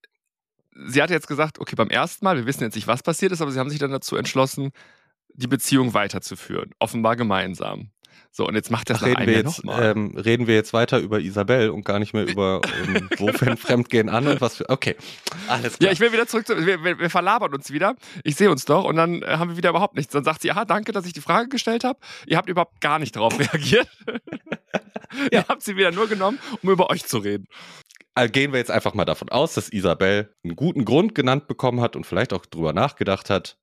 [0.73, 3.41] Sie hat jetzt gesagt, okay, beim ersten Mal, wir wissen jetzt nicht, was passiert ist,
[3.41, 4.71] aber sie haben sich dann dazu entschlossen,
[5.33, 6.71] die Beziehung weiterzuführen.
[6.79, 7.91] Offenbar gemeinsam.
[8.33, 9.91] So, und jetzt macht das nach reden wir, jetzt, nochmal.
[9.91, 13.59] ähm, reden wir jetzt weiter über Isabel und gar nicht mehr über ähm, wo fängt
[13.59, 14.69] Fremdgehen an und was für.
[14.69, 14.95] Okay,
[15.49, 15.87] alles klar.
[15.87, 16.65] ja, ich will wieder zurück zu.
[16.65, 17.95] Wir, wir, wir verlabern uns wieder.
[18.23, 20.13] Ich sehe uns doch und dann äh, haben wir wieder überhaupt nichts.
[20.13, 21.99] Dann sagt sie, aha, danke, dass ich die Frage gestellt habe.
[22.25, 23.89] Ihr habt überhaupt gar nicht darauf reagiert.
[25.29, 27.47] Ihr habt sie wieder nur genommen, um über euch zu reden.
[28.13, 31.81] Also gehen wir jetzt einfach mal davon aus, dass Isabel einen guten Grund genannt bekommen
[31.81, 33.57] hat und vielleicht auch drüber nachgedacht hat,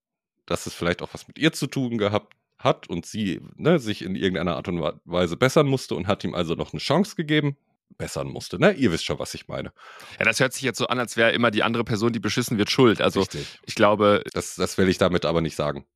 [0.47, 4.03] dass es vielleicht auch was mit ihr zu tun gehabt hat und sie ne, sich
[4.03, 7.57] in irgendeiner Art und Weise bessern musste und hat ihm also noch eine Chance gegeben.
[7.97, 8.73] Bessern musste, ne?
[8.73, 9.73] Ihr wisst schon, was ich meine.
[10.19, 12.59] Ja, das hört sich jetzt so an, als wäre immer die andere Person, die beschissen
[12.59, 13.01] wird, schuld.
[13.01, 13.59] Also Richtig.
[13.65, 15.87] ich glaube, Das, das will ich damit aber nicht sagen.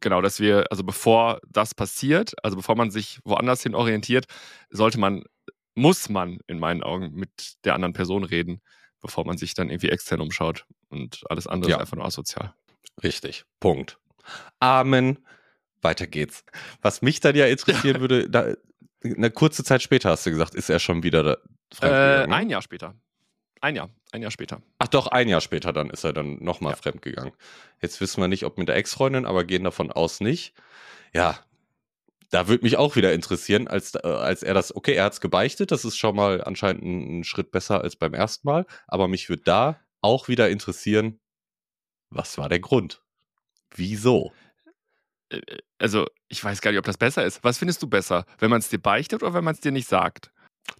[0.00, 4.26] genau, dass wir, also bevor das passiert, also bevor man sich woanders hin orientiert,
[4.70, 5.22] sollte man,
[5.76, 8.60] muss man in meinen Augen mit der anderen Person reden,
[9.00, 10.66] bevor man sich dann irgendwie extern umschaut.
[10.88, 11.76] Und alles andere Ja.
[11.76, 12.52] ist einfach nur asozial.
[13.04, 13.44] Richtig.
[13.60, 13.98] Punkt.
[14.58, 15.24] Amen.
[15.82, 16.44] Weiter geht's.
[16.82, 18.54] Was mich dann ja interessieren würde, da,
[19.04, 22.30] eine kurze Zeit später hast du gesagt, ist er schon wieder da Äh, fremdgegangen.
[22.30, 22.36] ne?
[22.36, 22.94] ein Jahr später.
[23.60, 24.62] Ein Jahr, ein Jahr später.
[24.78, 26.76] Ach doch, ein Jahr später dann ist er dann nochmal Ja.
[26.76, 27.32] fremdgegangen.
[27.80, 30.54] Jetzt wissen wir nicht, ob mit der Ex-Freundin, aber gehen davon aus nicht.
[31.14, 31.38] Ja,
[32.30, 35.20] da würde mich auch wieder interessieren, als, äh, als er das, okay, er hat es
[35.20, 39.08] gebeichtet, das ist schon mal anscheinend ein, ein Schritt besser als beim ersten Mal, aber
[39.08, 41.20] mich würde da auch wieder interessieren,
[42.10, 43.02] was war der Grund?
[43.74, 44.32] Wieso?
[45.30, 47.42] Äh, äh, also, ich weiß gar nicht, ob das besser ist.
[47.44, 48.24] Was findest du besser?
[48.38, 50.30] Wenn man es dir beichtet oder wenn man es dir nicht sagt?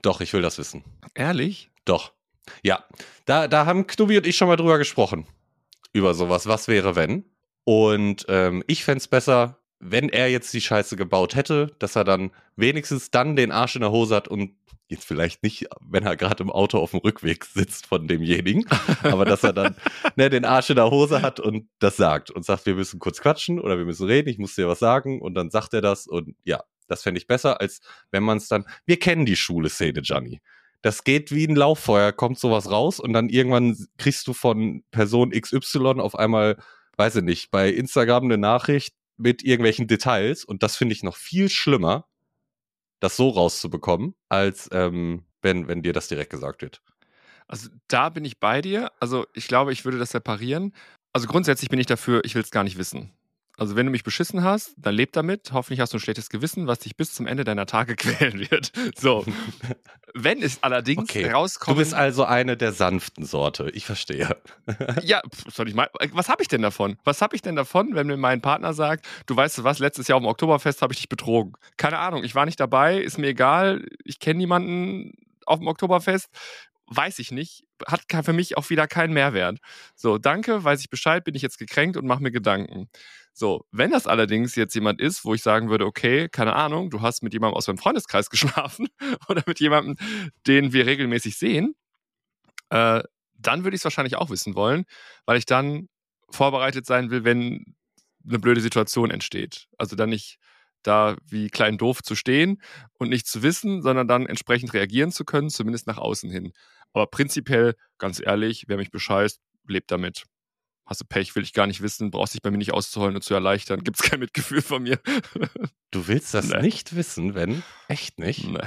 [0.02, 0.85] Doch, ich will das wissen.
[1.14, 1.70] Ehrlich?
[1.85, 2.12] Doch.
[2.62, 2.85] Ja.
[3.24, 5.26] Da, da haben Knubi und ich schon mal drüber gesprochen.
[5.92, 6.46] Über sowas.
[6.46, 7.24] Was wäre, wenn?
[7.64, 12.05] Und ähm, ich fände es besser, wenn er jetzt die Scheiße gebaut hätte, dass er
[12.05, 14.53] dann wenigstens dann den Arsch in der Hose hat und
[14.88, 18.64] jetzt vielleicht nicht, wenn er gerade im Auto auf dem Rückweg sitzt von demjenigen,
[19.03, 19.75] aber dass er dann
[20.16, 23.20] ne, den Arsch in der Hose hat und das sagt und sagt, wir müssen kurz
[23.20, 26.07] quatschen oder wir müssen reden, ich muss dir was sagen und dann sagt er das
[26.07, 30.03] und ja, das fände ich besser, als wenn man es dann, wir kennen die Schule-Szene,
[30.03, 30.40] Gianni.
[30.83, 35.31] Das geht wie ein Lauffeuer, kommt sowas raus und dann irgendwann kriegst du von Person
[35.31, 36.59] XY auf einmal,
[36.96, 41.16] weiß ich nicht, bei Instagram eine Nachricht mit irgendwelchen Details und das finde ich noch
[41.16, 42.07] viel schlimmer,
[43.00, 46.83] das so rauszubekommen, als ähm, wenn, wenn dir das direkt gesagt wird.
[47.48, 48.90] Also da bin ich bei dir.
[49.00, 50.72] Also ich glaube, ich würde das separieren.
[51.12, 53.15] Also grundsätzlich bin ich dafür, ich will es gar nicht wissen.
[53.57, 55.51] Also wenn du mich beschissen hast, dann leb damit.
[55.53, 58.73] Hoffentlich hast du ein schlechtes Gewissen, was dich bis zum Ende deiner Tage quälen wird.
[58.97, 59.25] So.
[60.14, 61.31] wenn es allerdings okay.
[61.31, 61.77] rauskommt.
[61.77, 63.71] Du bist also eine der sanften Sorte.
[63.71, 64.37] Ich verstehe.
[65.03, 65.90] ja, soll ich mal.
[66.12, 66.99] Was habe ich denn davon?
[67.05, 70.16] Was habe ich denn davon, wenn mir mein Partner sagt, du weißt was, letztes Jahr
[70.16, 71.55] auf dem Oktoberfest habe ich dich betrogen?
[71.77, 75.12] Keine Ahnung, ich war nicht dabei, ist mir egal, ich kenne niemanden
[75.47, 76.29] auf dem Oktoberfest
[76.88, 79.59] weiß ich nicht, hat für mich auch wieder keinen Mehrwert.
[79.95, 82.88] So, danke, weiß ich Bescheid, bin ich jetzt gekränkt und mache mir Gedanken.
[83.38, 87.03] So, wenn das allerdings jetzt jemand ist, wo ich sagen würde, okay, keine Ahnung, du
[87.03, 88.88] hast mit jemandem aus meinem Freundeskreis geschlafen
[89.29, 89.96] oder mit jemandem,
[90.46, 91.75] den wir regelmäßig sehen,
[92.70, 93.03] äh,
[93.35, 94.87] dann würde ich es wahrscheinlich auch wissen wollen,
[95.27, 95.90] weil ich dann
[96.31, 97.75] vorbereitet sein will, wenn
[98.27, 99.66] eine blöde Situation entsteht.
[99.77, 100.38] Also dann nicht
[100.83, 102.62] da wie klein doof zu stehen
[102.94, 106.55] und nicht zu wissen, sondern dann entsprechend reagieren zu können, zumindest nach außen hin.
[106.94, 110.25] Aber prinzipiell, ganz ehrlich, wer mich bescheißt, lebt damit.
[110.87, 113.22] Hast du Pech, will ich gar nicht wissen, brauchst dich bei mir nicht auszuholen und
[113.22, 115.01] zu erleichtern, gibt es kein Mitgefühl von mir.
[115.90, 116.62] du willst das nee.
[116.62, 117.62] nicht wissen, wenn?
[117.88, 118.44] Echt nicht?
[118.44, 118.59] Nee.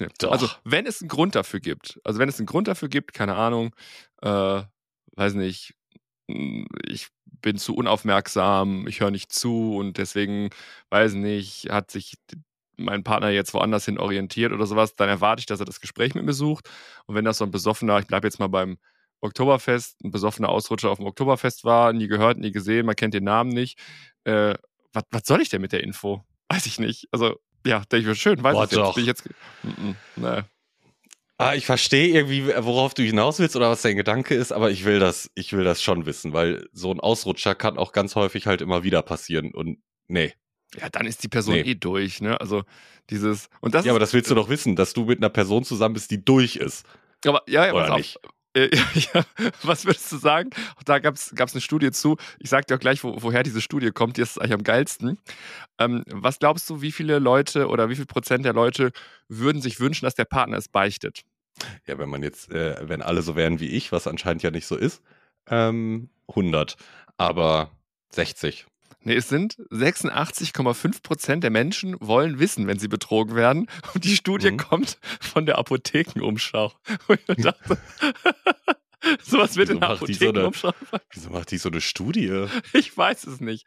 [0.00, 0.08] nee.
[0.26, 3.36] Also, wenn es einen Grund dafür gibt, also wenn es einen Grund dafür gibt, keine
[3.36, 3.74] Ahnung,
[4.22, 4.62] äh,
[5.16, 5.74] weiß nicht,
[6.28, 7.08] hm, ich
[7.40, 10.50] bin zu unaufmerksam, ich höre nicht zu und deswegen,
[10.90, 12.16] weiß nicht, hat sich
[12.76, 16.14] mein Partner jetzt woanders hin orientiert oder sowas, dann erwarte ich, dass er das Gespräch
[16.14, 16.68] mit mir sucht.
[17.06, 18.78] Und wenn das so ein besoffener, ich bleibe jetzt mal beim
[19.20, 23.24] Oktoberfest, ein besoffener Ausrutscher auf dem Oktoberfest war, nie gehört, nie gesehen, man kennt den
[23.24, 23.78] Namen nicht,
[24.24, 24.54] äh,
[24.92, 26.24] was, was soll ich denn mit der Info?
[26.48, 27.06] Weiß ich nicht.
[27.12, 28.94] Also, ja, denke ich mir schön, weiß Boah, ich jetzt.
[28.94, 29.28] Bin ich jetzt
[29.62, 30.42] mm -mm, nee.
[31.40, 34.84] Ah, ich verstehe irgendwie, worauf du hinaus willst oder was dein Gedanke ist, aber ich
[34.84, 38.46] will das, ich will das schon wissen, weil so ein Ausrutscher kann auch ganz häufig
[38.46, 40.34] halt immer wieder passieren und nee.
[40.78, 41.62] Ja, dann ist die Person nee.
[41.62, 42.38] eh durch, ne?
[42.40, 42.64] Also
[43.08, 45.64] dieses und das Ja, aber das willst du doch wissen, dass du mit einer Person
[45.64, 46.84] zusammen bist, die durch ist.
[47.24, 48.18] Aber ja, ja, oder nicht?
[48.54, 48.70] Äh,
[49.14, 49.24] ja,
[49.62, 50.50] was würdest du sagen?
[50.84, 52.16] Da gab es eine Studie zu.
[52.38, 54.16] Ich sag dir auch gleich, wo, woher diese Studie kommt.
[54.16, 55.18] Die ist eigentlich am geilsten.
[55.78, 58.92] Ähm, was glaubst du, wie viele Leute oder wie viel Prozent der Leute
[59.28, 61.22] würden sich wünschen, dass der Partner es beichtet?
[61.86, 64.66] Ja, wenn man jetzt, äh, wenn alle so wären wie ich, was anscheinend ja nicht
[64.66, 65.02] so ist,
[65.48, 66.76] ähm, 100.
[67.16, 67.70] Aber
[68.12, 68.66] 60.
[69.02, 73.66] Nee, es sind 86,5 Prozent der Menschen wollen wissen, wenn sie betrogen werden.
[73.94, 74.58] Und die Studie mhm.
[74.58, 76.72] kommt von der Apothekenumschau.
[77.08, 77.78] Und ich dachte,
[79.22, 80.72] Sowas wird wieso in der Apothekenumschau.
[80.90, 82.46] So wieso macht die so eine Studie?
[82.74, 83.66] Ich weiß es nicht.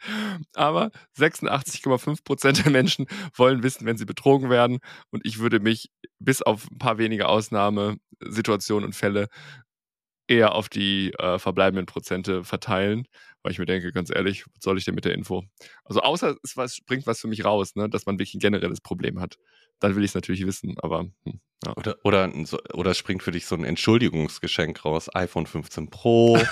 [0.54, 4.80] Aber 86,5 Prozent der Menschen wollen wissen, wenn sie betrogen werden.
[5.10, 9.28] Und ich würde mich bis auf ein paar wenige Ausnahmesituationen und Fälle
[10.28, 13.08] eher auf die äh, verbleibenden Prozente verteilen,
[13.44, 15.44] weil ich mir denke, ganz ehrlich, was soll ich denn mit der Info?
[15.84, 18.82] Also außer es was, springt was für mich raus, ne, dass man wirklich ein generelles
[18.82, 19.38] Problem hat.
[19.80, 21.76] Dann will ich es natürlich wissen, aber hm, ja.
[21.76, 22.32] Oder, oder,
[22.74, 26.40] oder springt für dich so ein Entschuldigungsgeschenk raus, iPhone 15 Pro.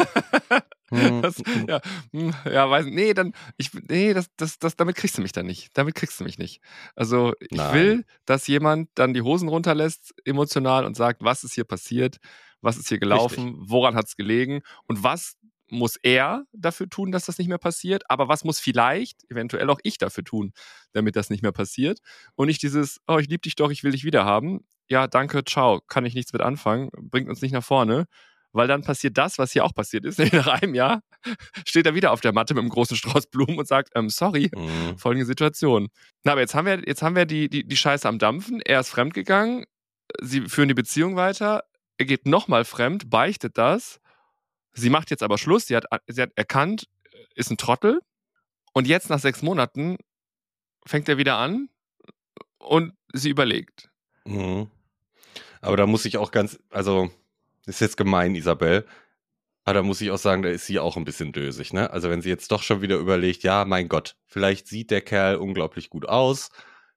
[0.94, 1.22] Hm.
[1.22, 1.80] das, ja,
[2.12, 5.46] hm, ja, weiß nee, dann ich nee, das, das, das, damit kriegst du mich dann
[5.46, 5.70] nicht.
[5.78, 6.62] Damit kriegst du mich nicht.
[6.96, 7.74] Also ich Nein.
[7.74, 12.18] will, dass jemand dann die Hosen runterlässt, emotional und sagt, was ist hier passiert,
[12.60, 13.70] was ist hier gelaufen, Richtig.
[13.70, 15.38] woran hat es gelegen und was
[15.72, 19.80] muss er dafür tun, dass das nicht mehr passiert, aber was muss vielleicht, eventuell auch
[19.84, 20.52] ich dafür tun,
[20.92, 22.00] damit das nicht mehr passiert
[22.36, 24.66] und nicht dieses, oh, ich liebe dich doch, ich will dich wieder haben.
[24.90, 28.06] Ja, danke, ciao, kann ich nichts mit anfangen, bringt uns nicht nach vorne,
[28.52, 30.20] weil dann passiert das, was hier auch passiert ist.
[30.34, 31.02] Nach einem Jahr
[31.66, 34.52] steht er wieder auf der Matte mit einem großen Strauß Blumen und sagt, ähm, sorry,
[34.54, 34.98] mhm.
[34.98, 35.88] folgende Situation.
[36.26, 38.82] Na, aber jetzt haben wir, jetzt haben wir die, die, die Scheiße am Dampfen, er
[38.82, 39.66] ist fremdgegangen,
[40.20, 41.64] sie führen die Beziehung weiter,
[41.98, 44.01] er geht nochmal fremd, beichtet das.
[44.74, 45.68] Sie macht jetzt aber Schluss.
[45.68, 46.88] Sie hat, sie hat erkannt,
[47.36, 48.00] ist ein Trottel.
[48.74, 49.98] Und jetzt nach sechs Monaten
[50.86, 51.70] fängt er wieder an
[52.58, 53.90] und sie überlegt.
[54.26, 54.70] Mhm.
[55.62, 57.12] Aber da muss ich auch ganz, also,
[57.66, 58.86] ist jetzt gemein, Isabel.
[59.64, 61.92] Aber da muss ich auch sagen, da ist sie auch ein bisschen dösig, ne?
[61.92, 65.36] Also, wenn sie jetzt doch schon wieder überlegt, ja, mein Gott, vielleicht sieht der Kerl
[65.36, 66.50] unglaublich gut aus,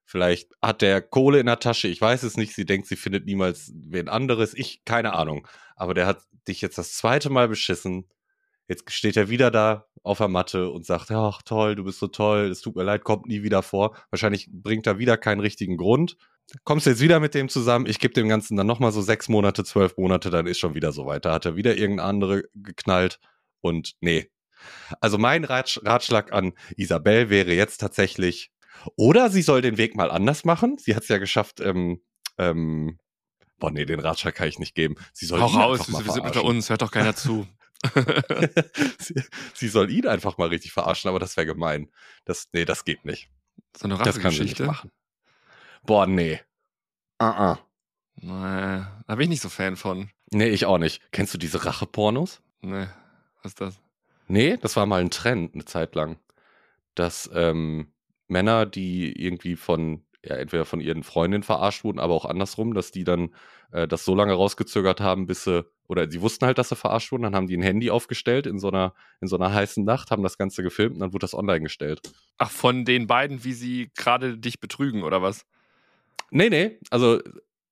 [0.05, 3.25] vielleicht hat der Kohle in der Tasche, ich weiß es nicht, sie denkt, sie findet
[3.25, 5.47] niemals wen anderes, ich, keine Ahnung.
[5.75, 8.07] Aber der hat dich jetzt das zweite Mal beschissen.
[8.67, 12.07] Jetzt steht er wieder da auf der Matte und sagt, ach toll, du bist so
[12.07, 13.95] toll, es tut mir leid, kommt nie wieder vor.
[14.09, 16.17] Wahrscheinlich bringt er wieder keinen richtigen Grund
[16.63, 19.63] kommst jetzt wieder mit dem zusammen, ich gebe dem Ganzen dann nochmal so sechs Monate,
[19.63, 21.25] zwölf Monate, dann ist schon wieder so weit.
[21.25, 23.19] Da hat er wieder irgendeine andere geknallt
[23.61, 24.29] und nee.
[24.99, 28.51] Also mein Ratsch Ratschlag an Isabel wäre jetzt tatsächlich,
[28.95, 30.77] oder sie soll den Weg mal anders machen.
[30.77, 32.01] Sie hat es ja geschafft, ähm,
[32.37, 32.99] ähm,
[33.59, 34.95] boah, nee, den Ratschlag kann ich nicht geben.
[35.13, 37.47] Sie soll Hau raus, wir sind unter uns, hört doch keiner zu.
[38.99, 39.21] sie,
[39.53, 41.91] sie, soll ihn einfach mal richtig verarschen, aber das wäre gemein.
[42.25, 43.29] Das, nee, das geht nicht.
[43.77, 44.91] So eine Das kann sie nicht machen.
[45.83, 46.41] Boah, nee.
[47.21, 47.57] Uh -uh.
[48.17, 50.09] Nee, da bin ich nicht so Fan von.
[50.31, 51.01] Nee, ich auch nicht.
[51.11, 52.41] Kennst du diese Rache-Pornos?
[52.61, 52.87] Nee,
[53.41, 53.79] was ist das?
[54.27, 56.17] Nee, das war mal ein Trend eine Zeit lang.
[56.95, 57.91] Dass ähm,
[58.27, 62.91] Männer, die irgendwie von, ja, entweder von ihren Freundinnen verarscht wurden, aber auch andersrum, dass
[62.91, 63.33] die dann
[63.71, 67.11] äh, das so lange rausgezögert haben, bis sie, oder sie wussten halt, dass sie verarscht
[67.11, 70.11] wurden, dann haben die ein Handy aufgestellt in so einer, in so einer heißen Nacht,
[70.11, 72.01] haben das Ganze gefilmt und dann wurde das online gestellt.
[72.37, 75.45] Ach, von den beiden, wie sie gerade dich betrügen, oder was?
[76.31, 76.79] Nee, nee.
[76.89, 77.19] Also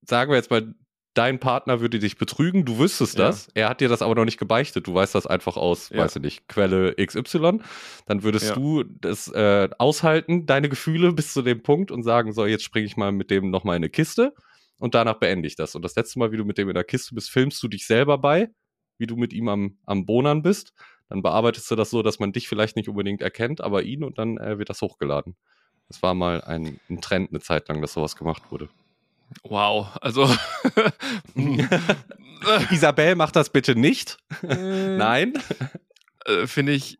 [0.01, 0.75] sagen wir jetzt mal,
[1.13, 3.25] dein Partner würde dich betrügen, du wüsstest ja.
[3.25, 3.47] das.
[3.53, 4.87] Er hat dir das aber noch nicht gebeichtet.
[4.87, 5.99] Du weißt das einfach aus, ja.
[5.99, 7.59] weiß ich nicht, Quelle XY.
[8.05, 8.55] Dann würdest ja.
[8.55, 12.85] du das äh, aushalten, deine Gefühle bis zu dem Punkt und sagen, so, jetzt springe
[12.85, 14.33] ich mal mit dem nochmal in eine Kiste
[14.77, 15.75] und danach beende ich das.
[15.75, 17.85] Und das letzte Mal, wie du mit dem in der Kiste bist, filmst du dich
[17.85, 18.49] selber bei,
[18.97, 20.73] wie du mit ihm am, am Bonern bist.
[21.09, 24.17] Dann bearbeitest du das so, dass man dich vielleicht nicht unbedingt erkennt, aber ihn und
[24.17, 25.35] dann äh, wird das hochgeladen.
[25.89, 28.69] Das war mal ein, ein Trend eine Zeit lang, dass sowas gemacht wurde.
[29.43, 30.29] Wow, also.
[32.71, 34.17] Isabel macht das bitte nicht.
[34.43, 34.97] Äh.
[34.97, 35.33] Nein.
[36.25, 36.99] Äh, Finde ich,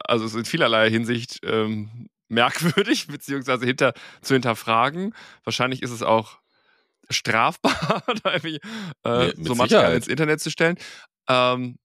[0.00, 5.14] also in vielerlei Hinsicht ähm, merkwürdig, beziehungsweise hinter, zu hinterfragen.
[5.44, 6.38] Wahrscheinlich ist es auch
[7.10, 8.60] strafbar, da irgendwie,
[9.04, 10.78] äh, nee, so Material ins Internet zu stellen.
[11.28, 11.78] Ähm,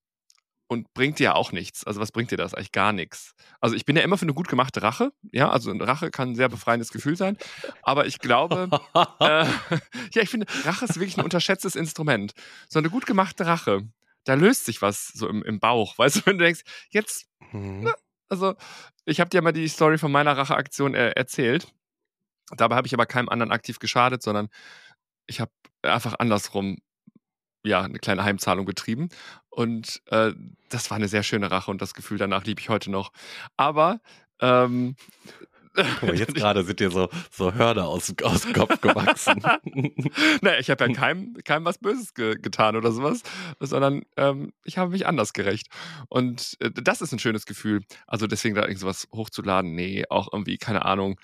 [0.68, 1.86] und bringt dir ja auch nichts.
[1.86, 2.54] Also was bringt dir das?
[2.54, 3.34] Eigentlich gar nichts.
[3.62, 5.12] Also ich bin ja immer für eine gut gemachte Rache.
[5.32, 7.38] Ja, also eine Rache kann ein sehr befreiendes Gefühl sein.
[7.84, 9.46] Aber ich glaube, äh,
[10.14, 12.34] ja, ich finde, Rache ist wirklich ein unterschätztes Instrument.
[12.70, 13.88] So eine gut gemachte Rache,
[14.26, 15.98] da löst sich was so im, im Bauch.
[15.98, 17.84] Weißt du, wenn du denkst, jetzt, mhm.
[17.84, 17.94] na,
[18.30, 18.56] also
[19.06, 21.68] ich habe dir mal die Story von meiner Racheaktion äh, erzählt.
[22.56, 24.50] Dabei habe ich aber keinem anderen aktiv geschadet, sondern
[25.28, 25.52] ich habe
[25.82, 26.78] einfach andersrum
[27.68, 29.10] ja, eine kleine Heimzahlung betrieben.
[29.50, 30.34] Und äh,
[30.70, 33.12] das war eine sehr schöne Rache und das Gefühl danach liebe ich heute noch.
[33.58, 34.00] Aber
[34.40, 34.96] ähm,
[35.78, 39.42] Guck mal, jetzt gerade sind dir so, so Hörner aus, aus dem Kopf gewachsen.
[40.42, 43.22] naja, ich habe ja keinem, keinem was Böses ge getan oder sowas,
[43.60, 45.68] sondern ähm, ich habe mich anders gerecht.
[46.10, 47.82] Und äh, das ist ein schönes Gefühl.
[48.08, 51.20] Also deswegen da irgendwas hochzuladen, nee, auch irgendwie, keine Ahnung,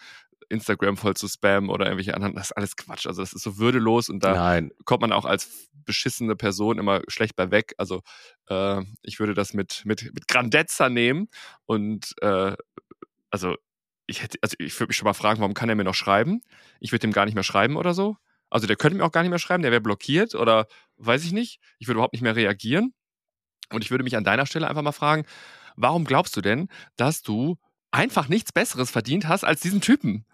[0.54, 3.08] Instagram voll zu spammen oder irgendwelche anderen, das ist alles Quatsch.
[3.08, 4.72] Also das ist so würdelos und da Nein.
[4.86, 7.74] kommt man auch als beschissene Person immer schlecht bei weg.
[7.78, 8.02] Also
[8.48, 11.28] äh, ich würde das mit, mit, mit Grandezza nehmen
[11.66, 12.56] und äh,
[13.30, 13.56] also
[14.06, 16.42] ich hätte, also ich würde mich schon mal fragen, warum kann er mir noch schreiben?
[16.80, 18.18] Ich würde ihm gar nicht mehr schreiben oder so.
[18.50, 21.32] Also der könnte mir auch gar nicht mehr schreiben, der wäre blockiert oder weiß ich
[21.32, 21.60] nicht.
[21.80, 22.94] Ich würde überhaupt nicht mehr reagieren.
[23.72, 25.26] Und ich würde mich an deiner Stelle einfach mal fragen,
[25.76, 27.58] warum glaubst du denn, dass du
[27.94, 30.26] einfach nichts Besseres verdient hast als diesen Typen.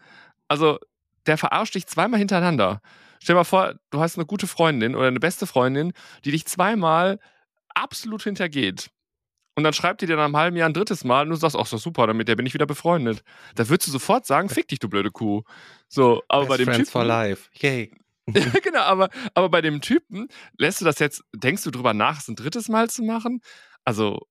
[0.47, 0.79] Also,
[1.27, 2.81] der verarscht dich zweimal hintereinander.
[3.19, 5.93] Stell dir mal vor, du hast eine gute Freundin oder eine beste Freundin,
[6.23, 7.19] die dich zweimal
[7.75, 8.89] absolut hintergeht.
[9.55, 11.57] Und dann schreibt die dir nach einem halben Jahr ein drittes Mal und du sagst,
[11.57, 13.23] ach, so super, damit der bin ich wieder befreundet.
[13.55, 15.43] Da würdest du sofort sagen, fick dich, du blöde Kuh.
[15.89, 16.91] So, aber Best bei dem Friends Typen.
[16.91, 17.49] for life.
[17.55, 17.91] Yay.
[18.63, 22.29] genau, aber, aber bei dem Typen lässt du das jetzt, denkst du drüber nach, es
[22.29, 23.41] ein drittes Mal zu machen?
[23.83, 24.27] Also,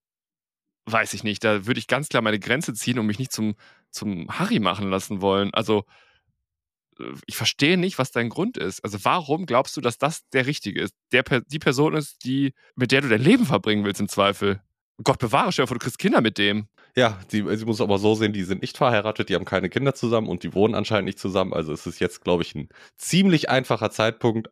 [0.91, 1.45] weiß ich nicht.
[1.45, 3.55] Da würde ich ganz klar meine Grenze ziehen und mich nicht zum,
[3.91, 5.53] zum Harry machen lassen wollen.
[5.55, 5.85] Also,
[6.99, 8.81] äh, ich verstehe nicht, was dein Grund ist.
[8.85, 10.95] Also, warum glaubst du, dass das der Richtige ist?
[11.13, 14.63] Der, die Person ist, die, mit der du dein Leben verbringen willst, im Zweifel.
[15.05, 16.67] Gott bewahre, stell dir vor, du kriegst Kinder mit dem.
[16.97, 19.95] Ja, sie, sie muss aber so sehen, die sind nicht verheiratet, die haben keine Kinder
[19.95, 21.53] zusammen und die wohnen anscheinend nicht zusammen.
[21.53, 24.51] Also es ist jetzt, glaube ich, ein ziemlich einfacher Zeitpunkt,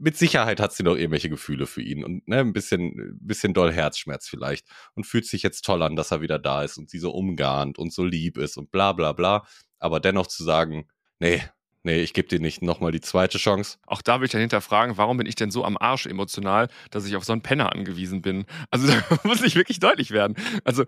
[0.00, 3.72] mit Sicherheit hat sie noch irgendwelche Gefühle für ihn und ne, ein bisschen, bisschen doll
[3.72, 6.98] Herzschmerz vielleicht und fühlt sich jetzt toll an, dass er wieder da ist und sie
[6.98, 9.46] so umgarnt und so lieb ist und bla bla bla.
[9.78, 11.42] Aber dennoch zu sagen, nee,
[11.84, 13.78] Nee, ich gebe dir nicht nochmal die zweite Chance.
[13.86, 17.06] Auch da will ich dann hinterfragen, warum bin ich denn so am Arsch emotional, dass
[17.06, 18.44] ich auf so einen Penner angewiesen bin?
[18.70, 20.36] Also da muss ich wirklich deutlich werden.
[20.64, 20.84] Also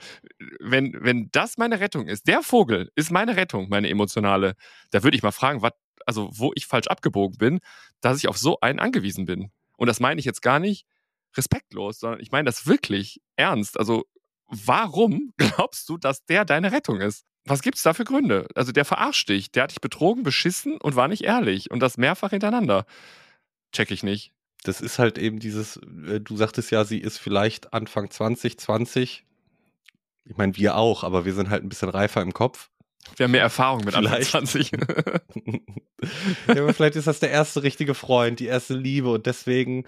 [0.61, 4.55] wenn, wenn das meine Rettung ist, der Vogel ist meine Rettung, meine emotionale,
[4.93, 5.73] da würde ich mal fragen, was,
[6.07, 7.61] also wo ich falsch abgebogen bin,
[8.01, 9.51] dass ich auf so einen angewiesen bin.
[9.77, 10.87] Und das meine ich jetzt gar nicht
[11.37, 13.79] respektlos, sondern ich meine das wirklich ernst.
[13.79, 14.05] Also
[14.47, 17.25] warum glaubst du, dass der deine Rettung ist?
[17.47, 18.47] Was gibt es da für Gründe?
[18.55, 21.99] Also der verarscht dich, der hat dich betrogen, beschissen und war nicht ehrlich und das
[21.99, 22.87] mehrfach hintereinander.
[23.73, 24.33] Check ich nicht.
[24.62, 29.27] Das ist halt eben dieses, äh, du sagtest ja, sie ist vielleicht Anfang 20, 20.
[30.25, 32.71] Ich meine, wir auch, aber wir sind halt ein bisschen reifer im Kopf.
[33.17, 34.35] Wir haben mehr Erfahrung mit Vielleicht.
[34.35, 34.73] Anfang 20.
[36.49, 39.85] ja, aber vielleicht ist das der erste richtige Freund, die erste Liebe und deswegen,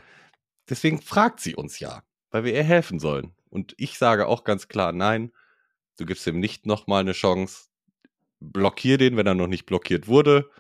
[0.69, 3.35] deswegen fragt sie uns ja, weil wir ihr helfen sollen.
[3.51, 5.33] Und ich sage auch ganz klar, nein,
[5.99, 7.69] du gibst ihm nicht nochmal eine Chance.
[8.39, 10.51] Blockier den, wenn er noch nicht blockiert wurde.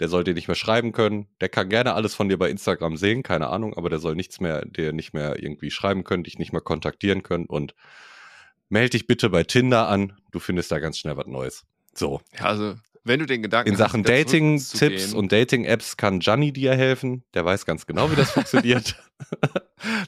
[0.00, 1.28] Der soll dir nicht mehr schreiben können.
[1.40, 4.40] Der kann gerne alles von dir bei Instagram sehen, keine Ahnung, aber der soll nichts
[4.40, 7.74] mehr, dir nicht mehr irgendwie schreiben können, dich nicht mehr kontaktieren können und
[8.68, 10.12] melde dich bitte bei Tinder an.
[10.30, 11.64] Du findest da ganz schnell was Neues.
[11.94, 12.20] So.
[12.38, 12.76] ja, also
[13.08, 17.24] wenn du den Gedanken In Sachen Dating-Tipps und Dating-Apps kann Gianni dir helfen.
[17.34, 18.96] Der weiß ganz genau, wie das funktioniert.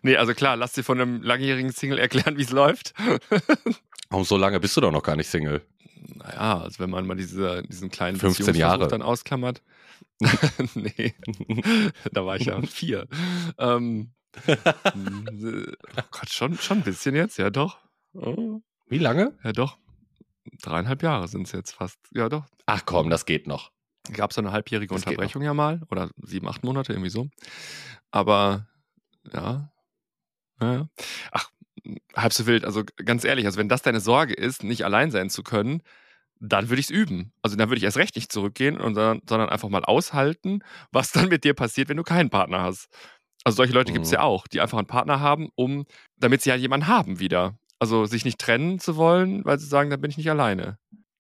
[0.03, 2.93] Nee, also klar, lass dir von einem langjährigen Single erklären, wie es läuft.
[4.11, 5.63] Warum so lange bist du doch noch gar nicht Single?
[6.17, 8.89] Naja, also wenn man mal diese, diesen kleinen 15 Beziehungsversuch Jahre.
[8.89, 9.63] dann ausklammert.
[10.75, 11.15] nee,
[12.13, 13.07] da war ich ja vier.
[13.59, 14.11] Ähm,
[14.47, 14.55] oh
[16.11, 17.79] Gott, schon, schon ein bisschen jetzt, ja doch.
[18.15, 19.37] Oh, Wie lange?
[19.45, 19.79] Ja doch.
[20.63, 21.99] Dreieinhalb Jahre sind es jetzt fast.
[22.13, 22.45] Ja doch.
[22.67, 23.71] Ach komm, das geht noch.
[24.13, 25.83] Gab es so eine halbjährige Das Unterbrechung ja mal.
[25.91, 27.29] Oder sieben, acht Monate, irgendwie so.
[28.11, 28.67] Aber
[29.33, 29.71] ja.
[30.61, 30.73] ja.
[30.75, 30.89] ja.
[31.33, 31.51] Ach,
[32.17, 32.65] halb so wild.
[32.65, 35.83] Also ganz ehrlich, also wenn das deine Sorge ist, nicht allein sein zu können,
[36.41, 37.33] dann würde ich es üben.
[37.43, 41.29] Also dann würde ich erst recht nicht zurückgehen, und sondern einfach mal aushalten, was dann
[41.29, 42.89] mit dir passiert, wenn du keinen Partner hast.
[43.45, 44.15] Also solche Leute gibt es Mhm.
[44.17, 45.85] ja auch, die einfach einen Partner haben, um,
[46.17, 47.59] damit sie halt jemanden haben wieder.
[47.81, 50.79] Also sich nicht trennen zu wollen, weil sie sagen, dann bin ich nicht alleine.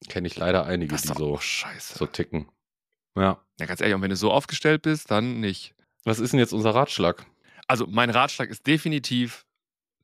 [0.09, 1.99] Kenne ich leider einige, die so, scheiße.
[1.99, 2.49] so ticken.
[3.17, 3.41] Ja.
[3.59, 5.75] Ja, ganz ehrlich, und wenn du so aufgestellt bist, dann nicht.
[6.05, 7.27] Was ist denn jetzt unser Ratschlag?
[7.67, 9.45] Also mein Ratschlag ist definitiv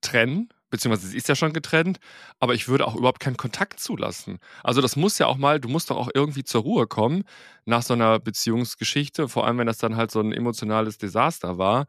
[0.01, 1.99] trennen, beziehungsweise sie ist ja schon getrennt,
[2.39, 4.39] aber ich würde auch überhaupt keinen Kontakt zulassen.
[4.63, 7.25] Also das muss ja auch mal, du musst doch auch irgendwie zur Ruhe kommen
[7.65, 11.87] nach so einer Beziehungsgeschichte, vor allem wenn das dann halt so ein emotionales Desaster war.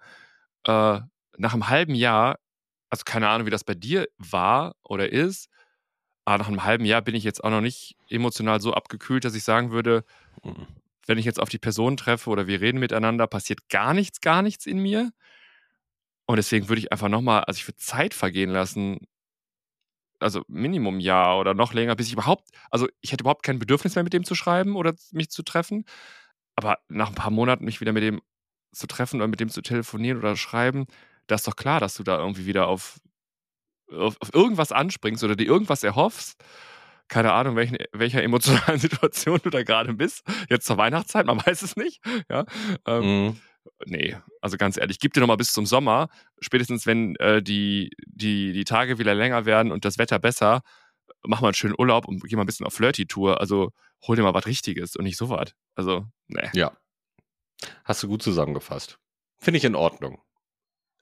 [0.64, 1.02] Äh,
[1.38, 2.38] nach einem halben Jahr,
[2.90, 5.50] also keine Ahnung, wie das bei dir war oder ist,
[6.26, 9.36] aber nach einem halben Jahr bin ich jetzt auch noch nicht emotional so abgekühlt, dass
[9.36, 10.04] ich sagen würde,
[10.44, 10.68] Mhm.
[11.08, 14.42] wenn ich jetzt auf die Person treffe oder wir reden miteinander, passiert gar nichts, gar
[14.42, 15.12] nichts in mir.
[16.26, 19.00] Und deswegen würde ich einfach nochmal, also ich würde Zeit vergehen lassen,
[20.20, 23.96] also Minimum Jahr oder noch länger, bis ich überhaupt, also ich hätte überhaupt kein Bedürfnis
[23.96, 25.86] mehr mit dem zu schreiben oder mich zu treffen.
[26.56, 28.22] Aber nach ein paar Monaten mich wieder mit dem
[28.74, 30.88] zu treffen oder mit dem zu telefonieren oder schreiben,
[31.28, 33.00] da ist doch klar, dass du da irgendwie wieder auf,
[33.92, 36.36] auf, auf irgendwas anspringst oder dir irgendwas erhoffst.
[37.10, 40.24] Keine Ahnung, welchen, welcher emotionalen Situation du da gerade bist.
[40.50, 42.02] Jetzt zur Weihnachtszeit, man weiß es nicht.
[42.30, 42.46] Ja,
[42.86, 43.40] ähm, Mhm.
[43.86, 46.10] nee, also ganz ehrlich, gib dir noch mal bis zum Sommer,
[46.42, 50.62] spätestens wenn äh, die, die, die Tage wieder länger werden und das Wetter besser,
[51.24, 53.40] mach mal einen schönen Urlaub und geh mal ein bisschen auf Flirty-Tour.
[53.40, 53.72] Also
[54.06, 55.52] hol dir mal was Richtiges und nicht sowas.
[55.76, 56.50] Also, nee.
[56.54, 56.72] Ja.
[57.86, 59.00] Hast du gut zusammengefasst.
[59.40, 60.22] Finde ich in Ordnung.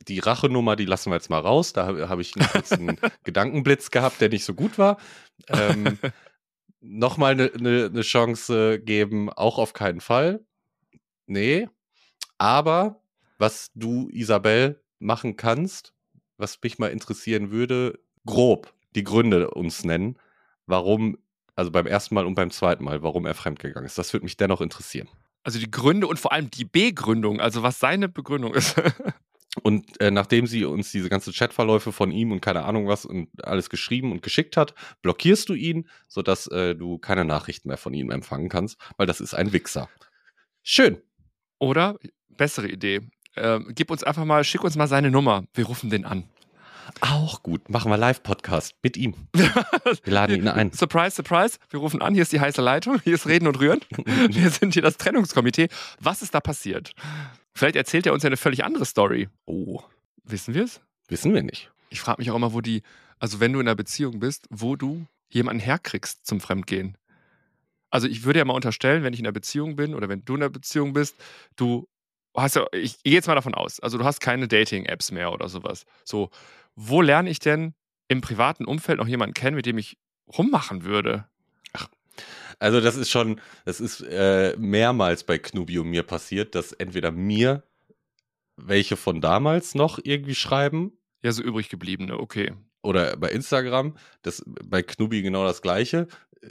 [0.07, 1.73] Die Rachenummer, die lassen wir jetzt mal raus.
[1.73, 4.97] Da habe hab ich einen kurzen Gedankenblitz gehabt, der nicht so gut war.
[5.49, 5.97] Ähm,
[6.81, 10.45] Nochmal eine ne, ne Chance geben, auch auf keinen Fall.
[11.25, 11.67] Nee.
[12.37, 13.01] Aber
[13.39, 15.93] was du, Isabel, machen kannst,
[16.37, 20.17] was mich mal interessieren würde, grob die Gründe uns nennen,
[20.65, 21.17] warum,
[21.55, 23.97] also beim ersten Mal und beim zweiten Mal, warum er fremdgegangen ist.
[23.97, 25.09] Das würde mich dennoch interessieren.
[25.43, 28.75] Also die Gründe und vor allem die Begründung, also was seine Begründung ist.
[29.63, 33.29] Und äh, nachdem sie uns diese ganzen Chatverläufe von ihm und keine Ahnung was und
[33.43, 37.93] alles geschrieben und geschickt hat, blockierst du ihn, sodass äh, du keine Nachrichten mehr von
[37.93, 39.89] ihm empfangen kannst, weil das ist ein Wichser.
[40.63, 41.01] Schön.
[41.59, 41.97] Oder,
[42.29, 43.01] bessere Idee,
[43.37, 45.45] ähm, gib uns einfach mal, schick uns mal seine Nummer.
[45.53, 46.25] Wir rufen den an.
[47.01, 47.69] Auch gut.
[47.69, 49.15] Machen wir Live-Podcast mit ihm.
[49.33, 50.71] Wir laden ihn ein.
[50.71, 51.57] Surprise, surprise.
[51.69, 53.81] Wir rufen an, hier ist die heiße Leitung, hier ist Reden und Rühren.
[54.29, 55.67] Wir sind hier das Trennungskomitee.
[55.99, 56.93] Was ist da passiert?
[57.55, 59.29] Vielleicht erzählt er uns ja eine völlig andere Story.
[59.45, 59.81] Oh,
[60.23, 60.81] Wissen wir es?
[61.07, 61.71] wissen wir nicht.
[61.89, 62.81] Ich frage mich auch immer, wo die,
[63.19, 66.97] also wenn du in einer Beziehung bist, wo du jemanden herkriegst zum Fremdgehen.
[67.91, 70.35] Also ich würde ja mal unterstellen, wenn ich in einer Beziehung bin oder wenn du
[70.35, 71.15] in einer Beziehung bist,
[71.55, 71.87] du
[72.35, 75.31] hast ja, ich, ich gehe jetzt mal davon aus, also du hast keine Dating-Apps mehr
[75.31, 75.85] oder sowas.
[76.03, 76.31] So,
[76.75, 77.73] wo lerne ich denn
[78.07, 79.97] im privaten Umfeld noch jemanden kennen, mit dem ich
[80.27, 81.29] rummachen würde?
[82.59, 87.11] Also das ist schon, das ist äh, mehrmals bei Knubi und mir passiert, dass entweder
[87.11, 87.63] mir
[88.57, 90.97] welche von damals noch irgendwie schreiben.
[91.23, 92.53] Ja, so übrig gebliebene, okay.
[92.81, 96.07] Oder bei Instagram, das bei Knubi genau das gleiche.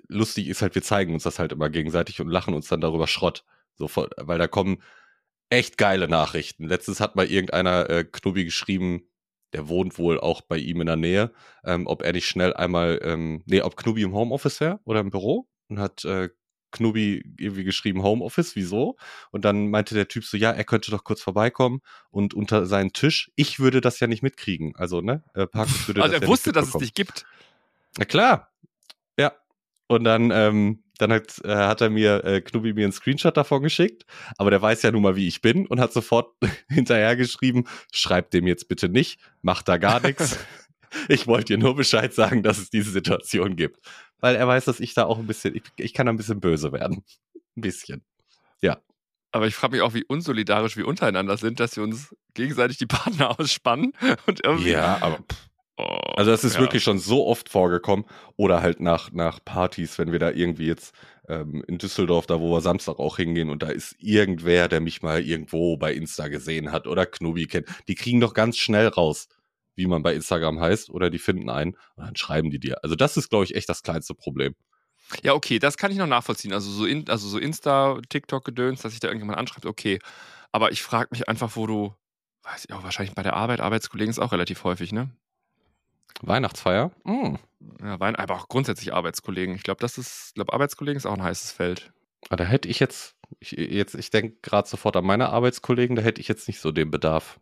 [0.08, 3.06] Lustig ist halt, wir zeigen uns das halt immer gegenseitig und lachen uns dann darüber
[3.06, 3.44] Schrott.
[3.76, 4.82] So, weil da kommen
[5.48, 6.64] echt geile Nachrichten.
[6.64, 9.08] Letztens hat mal irgendeiner äh, Knubi geschrieben,
[9.52, 11.32] der wohnt wohl auch bei ihm in der Nähe,
[11.64, 15.10] ähm, ob er nicht schnell einmal, ähm, nee, ob Knubi im Homeoffice wäre oder im
[15.10, 16.30] Büro und hat äh,
[16.74, 18.96] Knubi irgendwie geschrieben Homeoffice, wieso?
[19.30, 22.92] Und dann meinte der Typ so, ja, er könnte doch kurz vorbeikommen und unter seinen
[22.92, 23.30] Tisch.
[23.36, 24.74] Ich würde das ja nicht mitkriegen.
[24.76, 25.22] Also, ne?
[25.34, 27.24] Äh, Parkus würde also das er ja wusste, dass es dich gibt.
[27.96, 28.50] Na klar.
[29.18, 29.32] Ja.
[29.86, 33.62] Und dann, ähm, dann hat, äh, hat er mir, äh, Knubi mir einen Screenshot davon
[33.62, 34.04] geschickt,
[34.36, 36.34] aber der weiß ja nun mal, wie ich bin und hat sofort
[36.68, 40.38] hinterher geschrieben, schreib dem jetzt bitte nicht, mach da gar nichts.
[41.08, 43.80] Ich wollte dir nur Bescheid sagen, dass es diese Situation gibt.
[44.24, 46.40] Weil er weiß, dass ich da auch ein bisschen, ich, ich kann da ein bisschen
[46.40, 47.04] böse werden.
[47.34, 48.02] Ein bisschen.
[48.62, 48.78] Ja.
[49.32, 52.86] Aber ich frage mich auch, wie unsolidarisch wir untereinander sind, dass wir uns gegenseitig die
[52.86, 53.92] Partner ausspannen
[54.24, 54.70] und irgendwie.
[54.70, 55.18] Ja, aber.
[55.76, 55.82] Oh,
[56.16, 56.60] also das ist ja.
[56.60, 58.06] wirklich schon so oft vorgekommen.
[58.36, 60.94] Oder halt nach, nach Partys, wenn wir da irgendwie jetzt
[61.28, 65.02] ähm, in Düsseldorf, da wo wir Samstag auch hingehen und da ist irgendwer, der mich
[65.02, 67.68] mal irgendwo bei Insta gesehen hat oder Knubi kennt.
[67.88, 69.28] Die kriegen doch ganz schnell raus,
[69.74, 72.82] wie man bei Instagram heißt oder die finden einen und dann schreiben die dir.
[72.82, 74.54] Also das ist, glaube ich, echt das kleinste Problem.
[75.22, 76.52] Ja, okay, das kann ich noch nachvollziehen.
[76.52, 79.98] Also so, in, also so Insta, TikTok-Gedöns, dass sich da irgendjemand anschreibt, okay.
[80.52, 81.94] Aber ich frage mich einfach, wo du,
[82.42, 85.10] weiß ich auch, wahrscheinlich bei der Arbeit, Arbeitskollegen ist auch relativ häufig, ne?
[86.22, 86.92] Weihnachtsfeier?
[87.04, 87.36] Mm.
[87.80, 89.54] Ja, Wein aber auch grundsätzlich Arbeitskollegen.
[89.54, 91.92] Ich glaube, das ist, ich glaube, Arbeitskollegen ist auch ein heißes Feld.
[92.28, 95.96] Aber ah, da hätte ich jetzt, ich, jetzt, ich denke gerade sofort an meine Arbeitskollegen,
[95.96, 97.38] da hätte ich jetzt nicht so den Bedarf.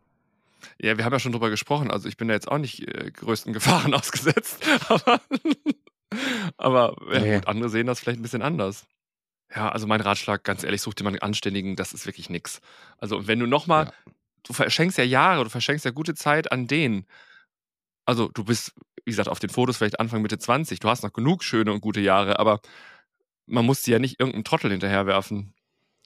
[0.81, 1.91] Ja, wir haben ja schon drüber gesprochen.
[1.91, 4.65] Also ich bin da jetzt auch nicht äh, größten Gefahren ausgesetzt.
[4.89, 5.21] Aber,
[6.59, 8.87] aber ja, gut, andere sehen das vielleicht ein bisschen anders.
[9.55, 12.61] Ja, also mein Ratschlag, ganz ehrlich, such dir mal einen Anständigen, das ist wirklich nix.
[12.99, 14.13] Also wenn du nochmal, ja.
[14.43, 17.07] du verschenkst ja Jahre, du verschenkst ja gute Zeit an denen
[18.05, 18.73] also du bist,
[19.05, 21.81] wie gesagt, auf den Fotos vielleicht Anfang, Mitte 20, du hast noch genug schöne und
[21.81, 22.61] gute Jahre, aber
[23.47, 25.55] man muss dir ja nicht irgendeinen Trottel hinterherwerfen.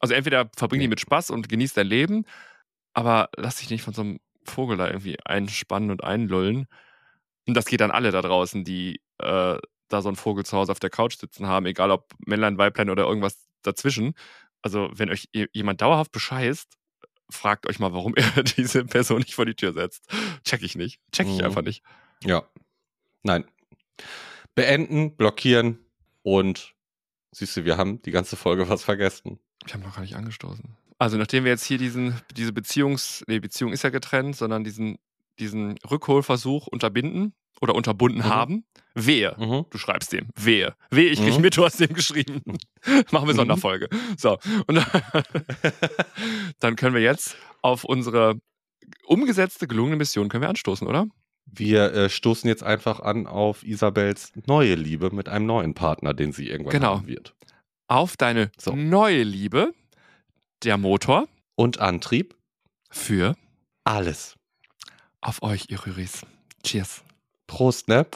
[0.01, 2.25] Also entweder verbring die mit Spaß und genieß dein Leben,
[2.93, 6.67] aber lass dich nicht von so einem Vogel da irgendwie einspannen und einlullen.
[7.47, 10.73] Und das geht an alle da draußen, die äh, da so einen Vogel zu Hause
[10.73, 14.15] auf der Couch sitzen haben, egal ob Männlein, Weiblein oder irgendwas dazwischen.
[14.63, 16.77] Also wenn euch jemand dauerhaft bescheißt,
[17.31, 20.11] fragt euch mal, warum er diese Person nicht vor die Tür setzt.
[20.45, 21.01] Check ich nicht.
[21.13, 21.45] Check ich mhm.
[21.45, 21.85] einfach nicht.
[22.25, 22.49] Ja.
[23.23, 23.45] Nein.
[24.55, 25.79] Beenden, blockieren
[26.23, 26.75] und
[27.33, 29.39] siehst du, wir haben die ganze Folge was vergessen.
[29.67, 30.77] Ich habe noch gar nicht angestoßen.
[30.99, 34.97] Also nachdem wir jetzt hier diesen, diese Beziehungs, nee, Beziehung ist ja getrennt, sondern diesen,
[35.39, 38.25] diesen Rückholversuch unterbinden oder unterbunden mhm.
[38.25, 39.67] haben, wehe, mhm.
[39.71, 41.43] du schreibst dem, wehe, wehe, ich krieg mhm.
[41.43, 42.41] mit, du hast dem geschrieben.
[43.11, 43.39] Machen wir mhm.
[43.39, 43.89] Sonderfolge.
[44.17, 44.87] So, und
[46.61, 48.39] dann können wir jetzt auf unsere
[49.05, 51.07] umgesetzte, gelungene Mission können wir anstoßen, oder?
[51.45, 56.33] Wir äh, stoßen jetzt einfach an auf Isabels neue Liebe mit einem neuen Partner, den
[56.33, 56.97] sie irgendwann genau.
[56.97, 57.35] haben wird.
[57.87, 58.75] Auf deine so.
[58.75, 59.73] neue Liebe,
[60.63, 61.29] der Motor.
[61.55, 62.37] Und Antrieb.
[62.91, 63.35] Für
[63.85, 64.37] alles.
[65.21, 66.23] Auf euch, ihr Rüris.
[66.63, 67.03] Cheers.
[67.47, 68.07] Prost, ne?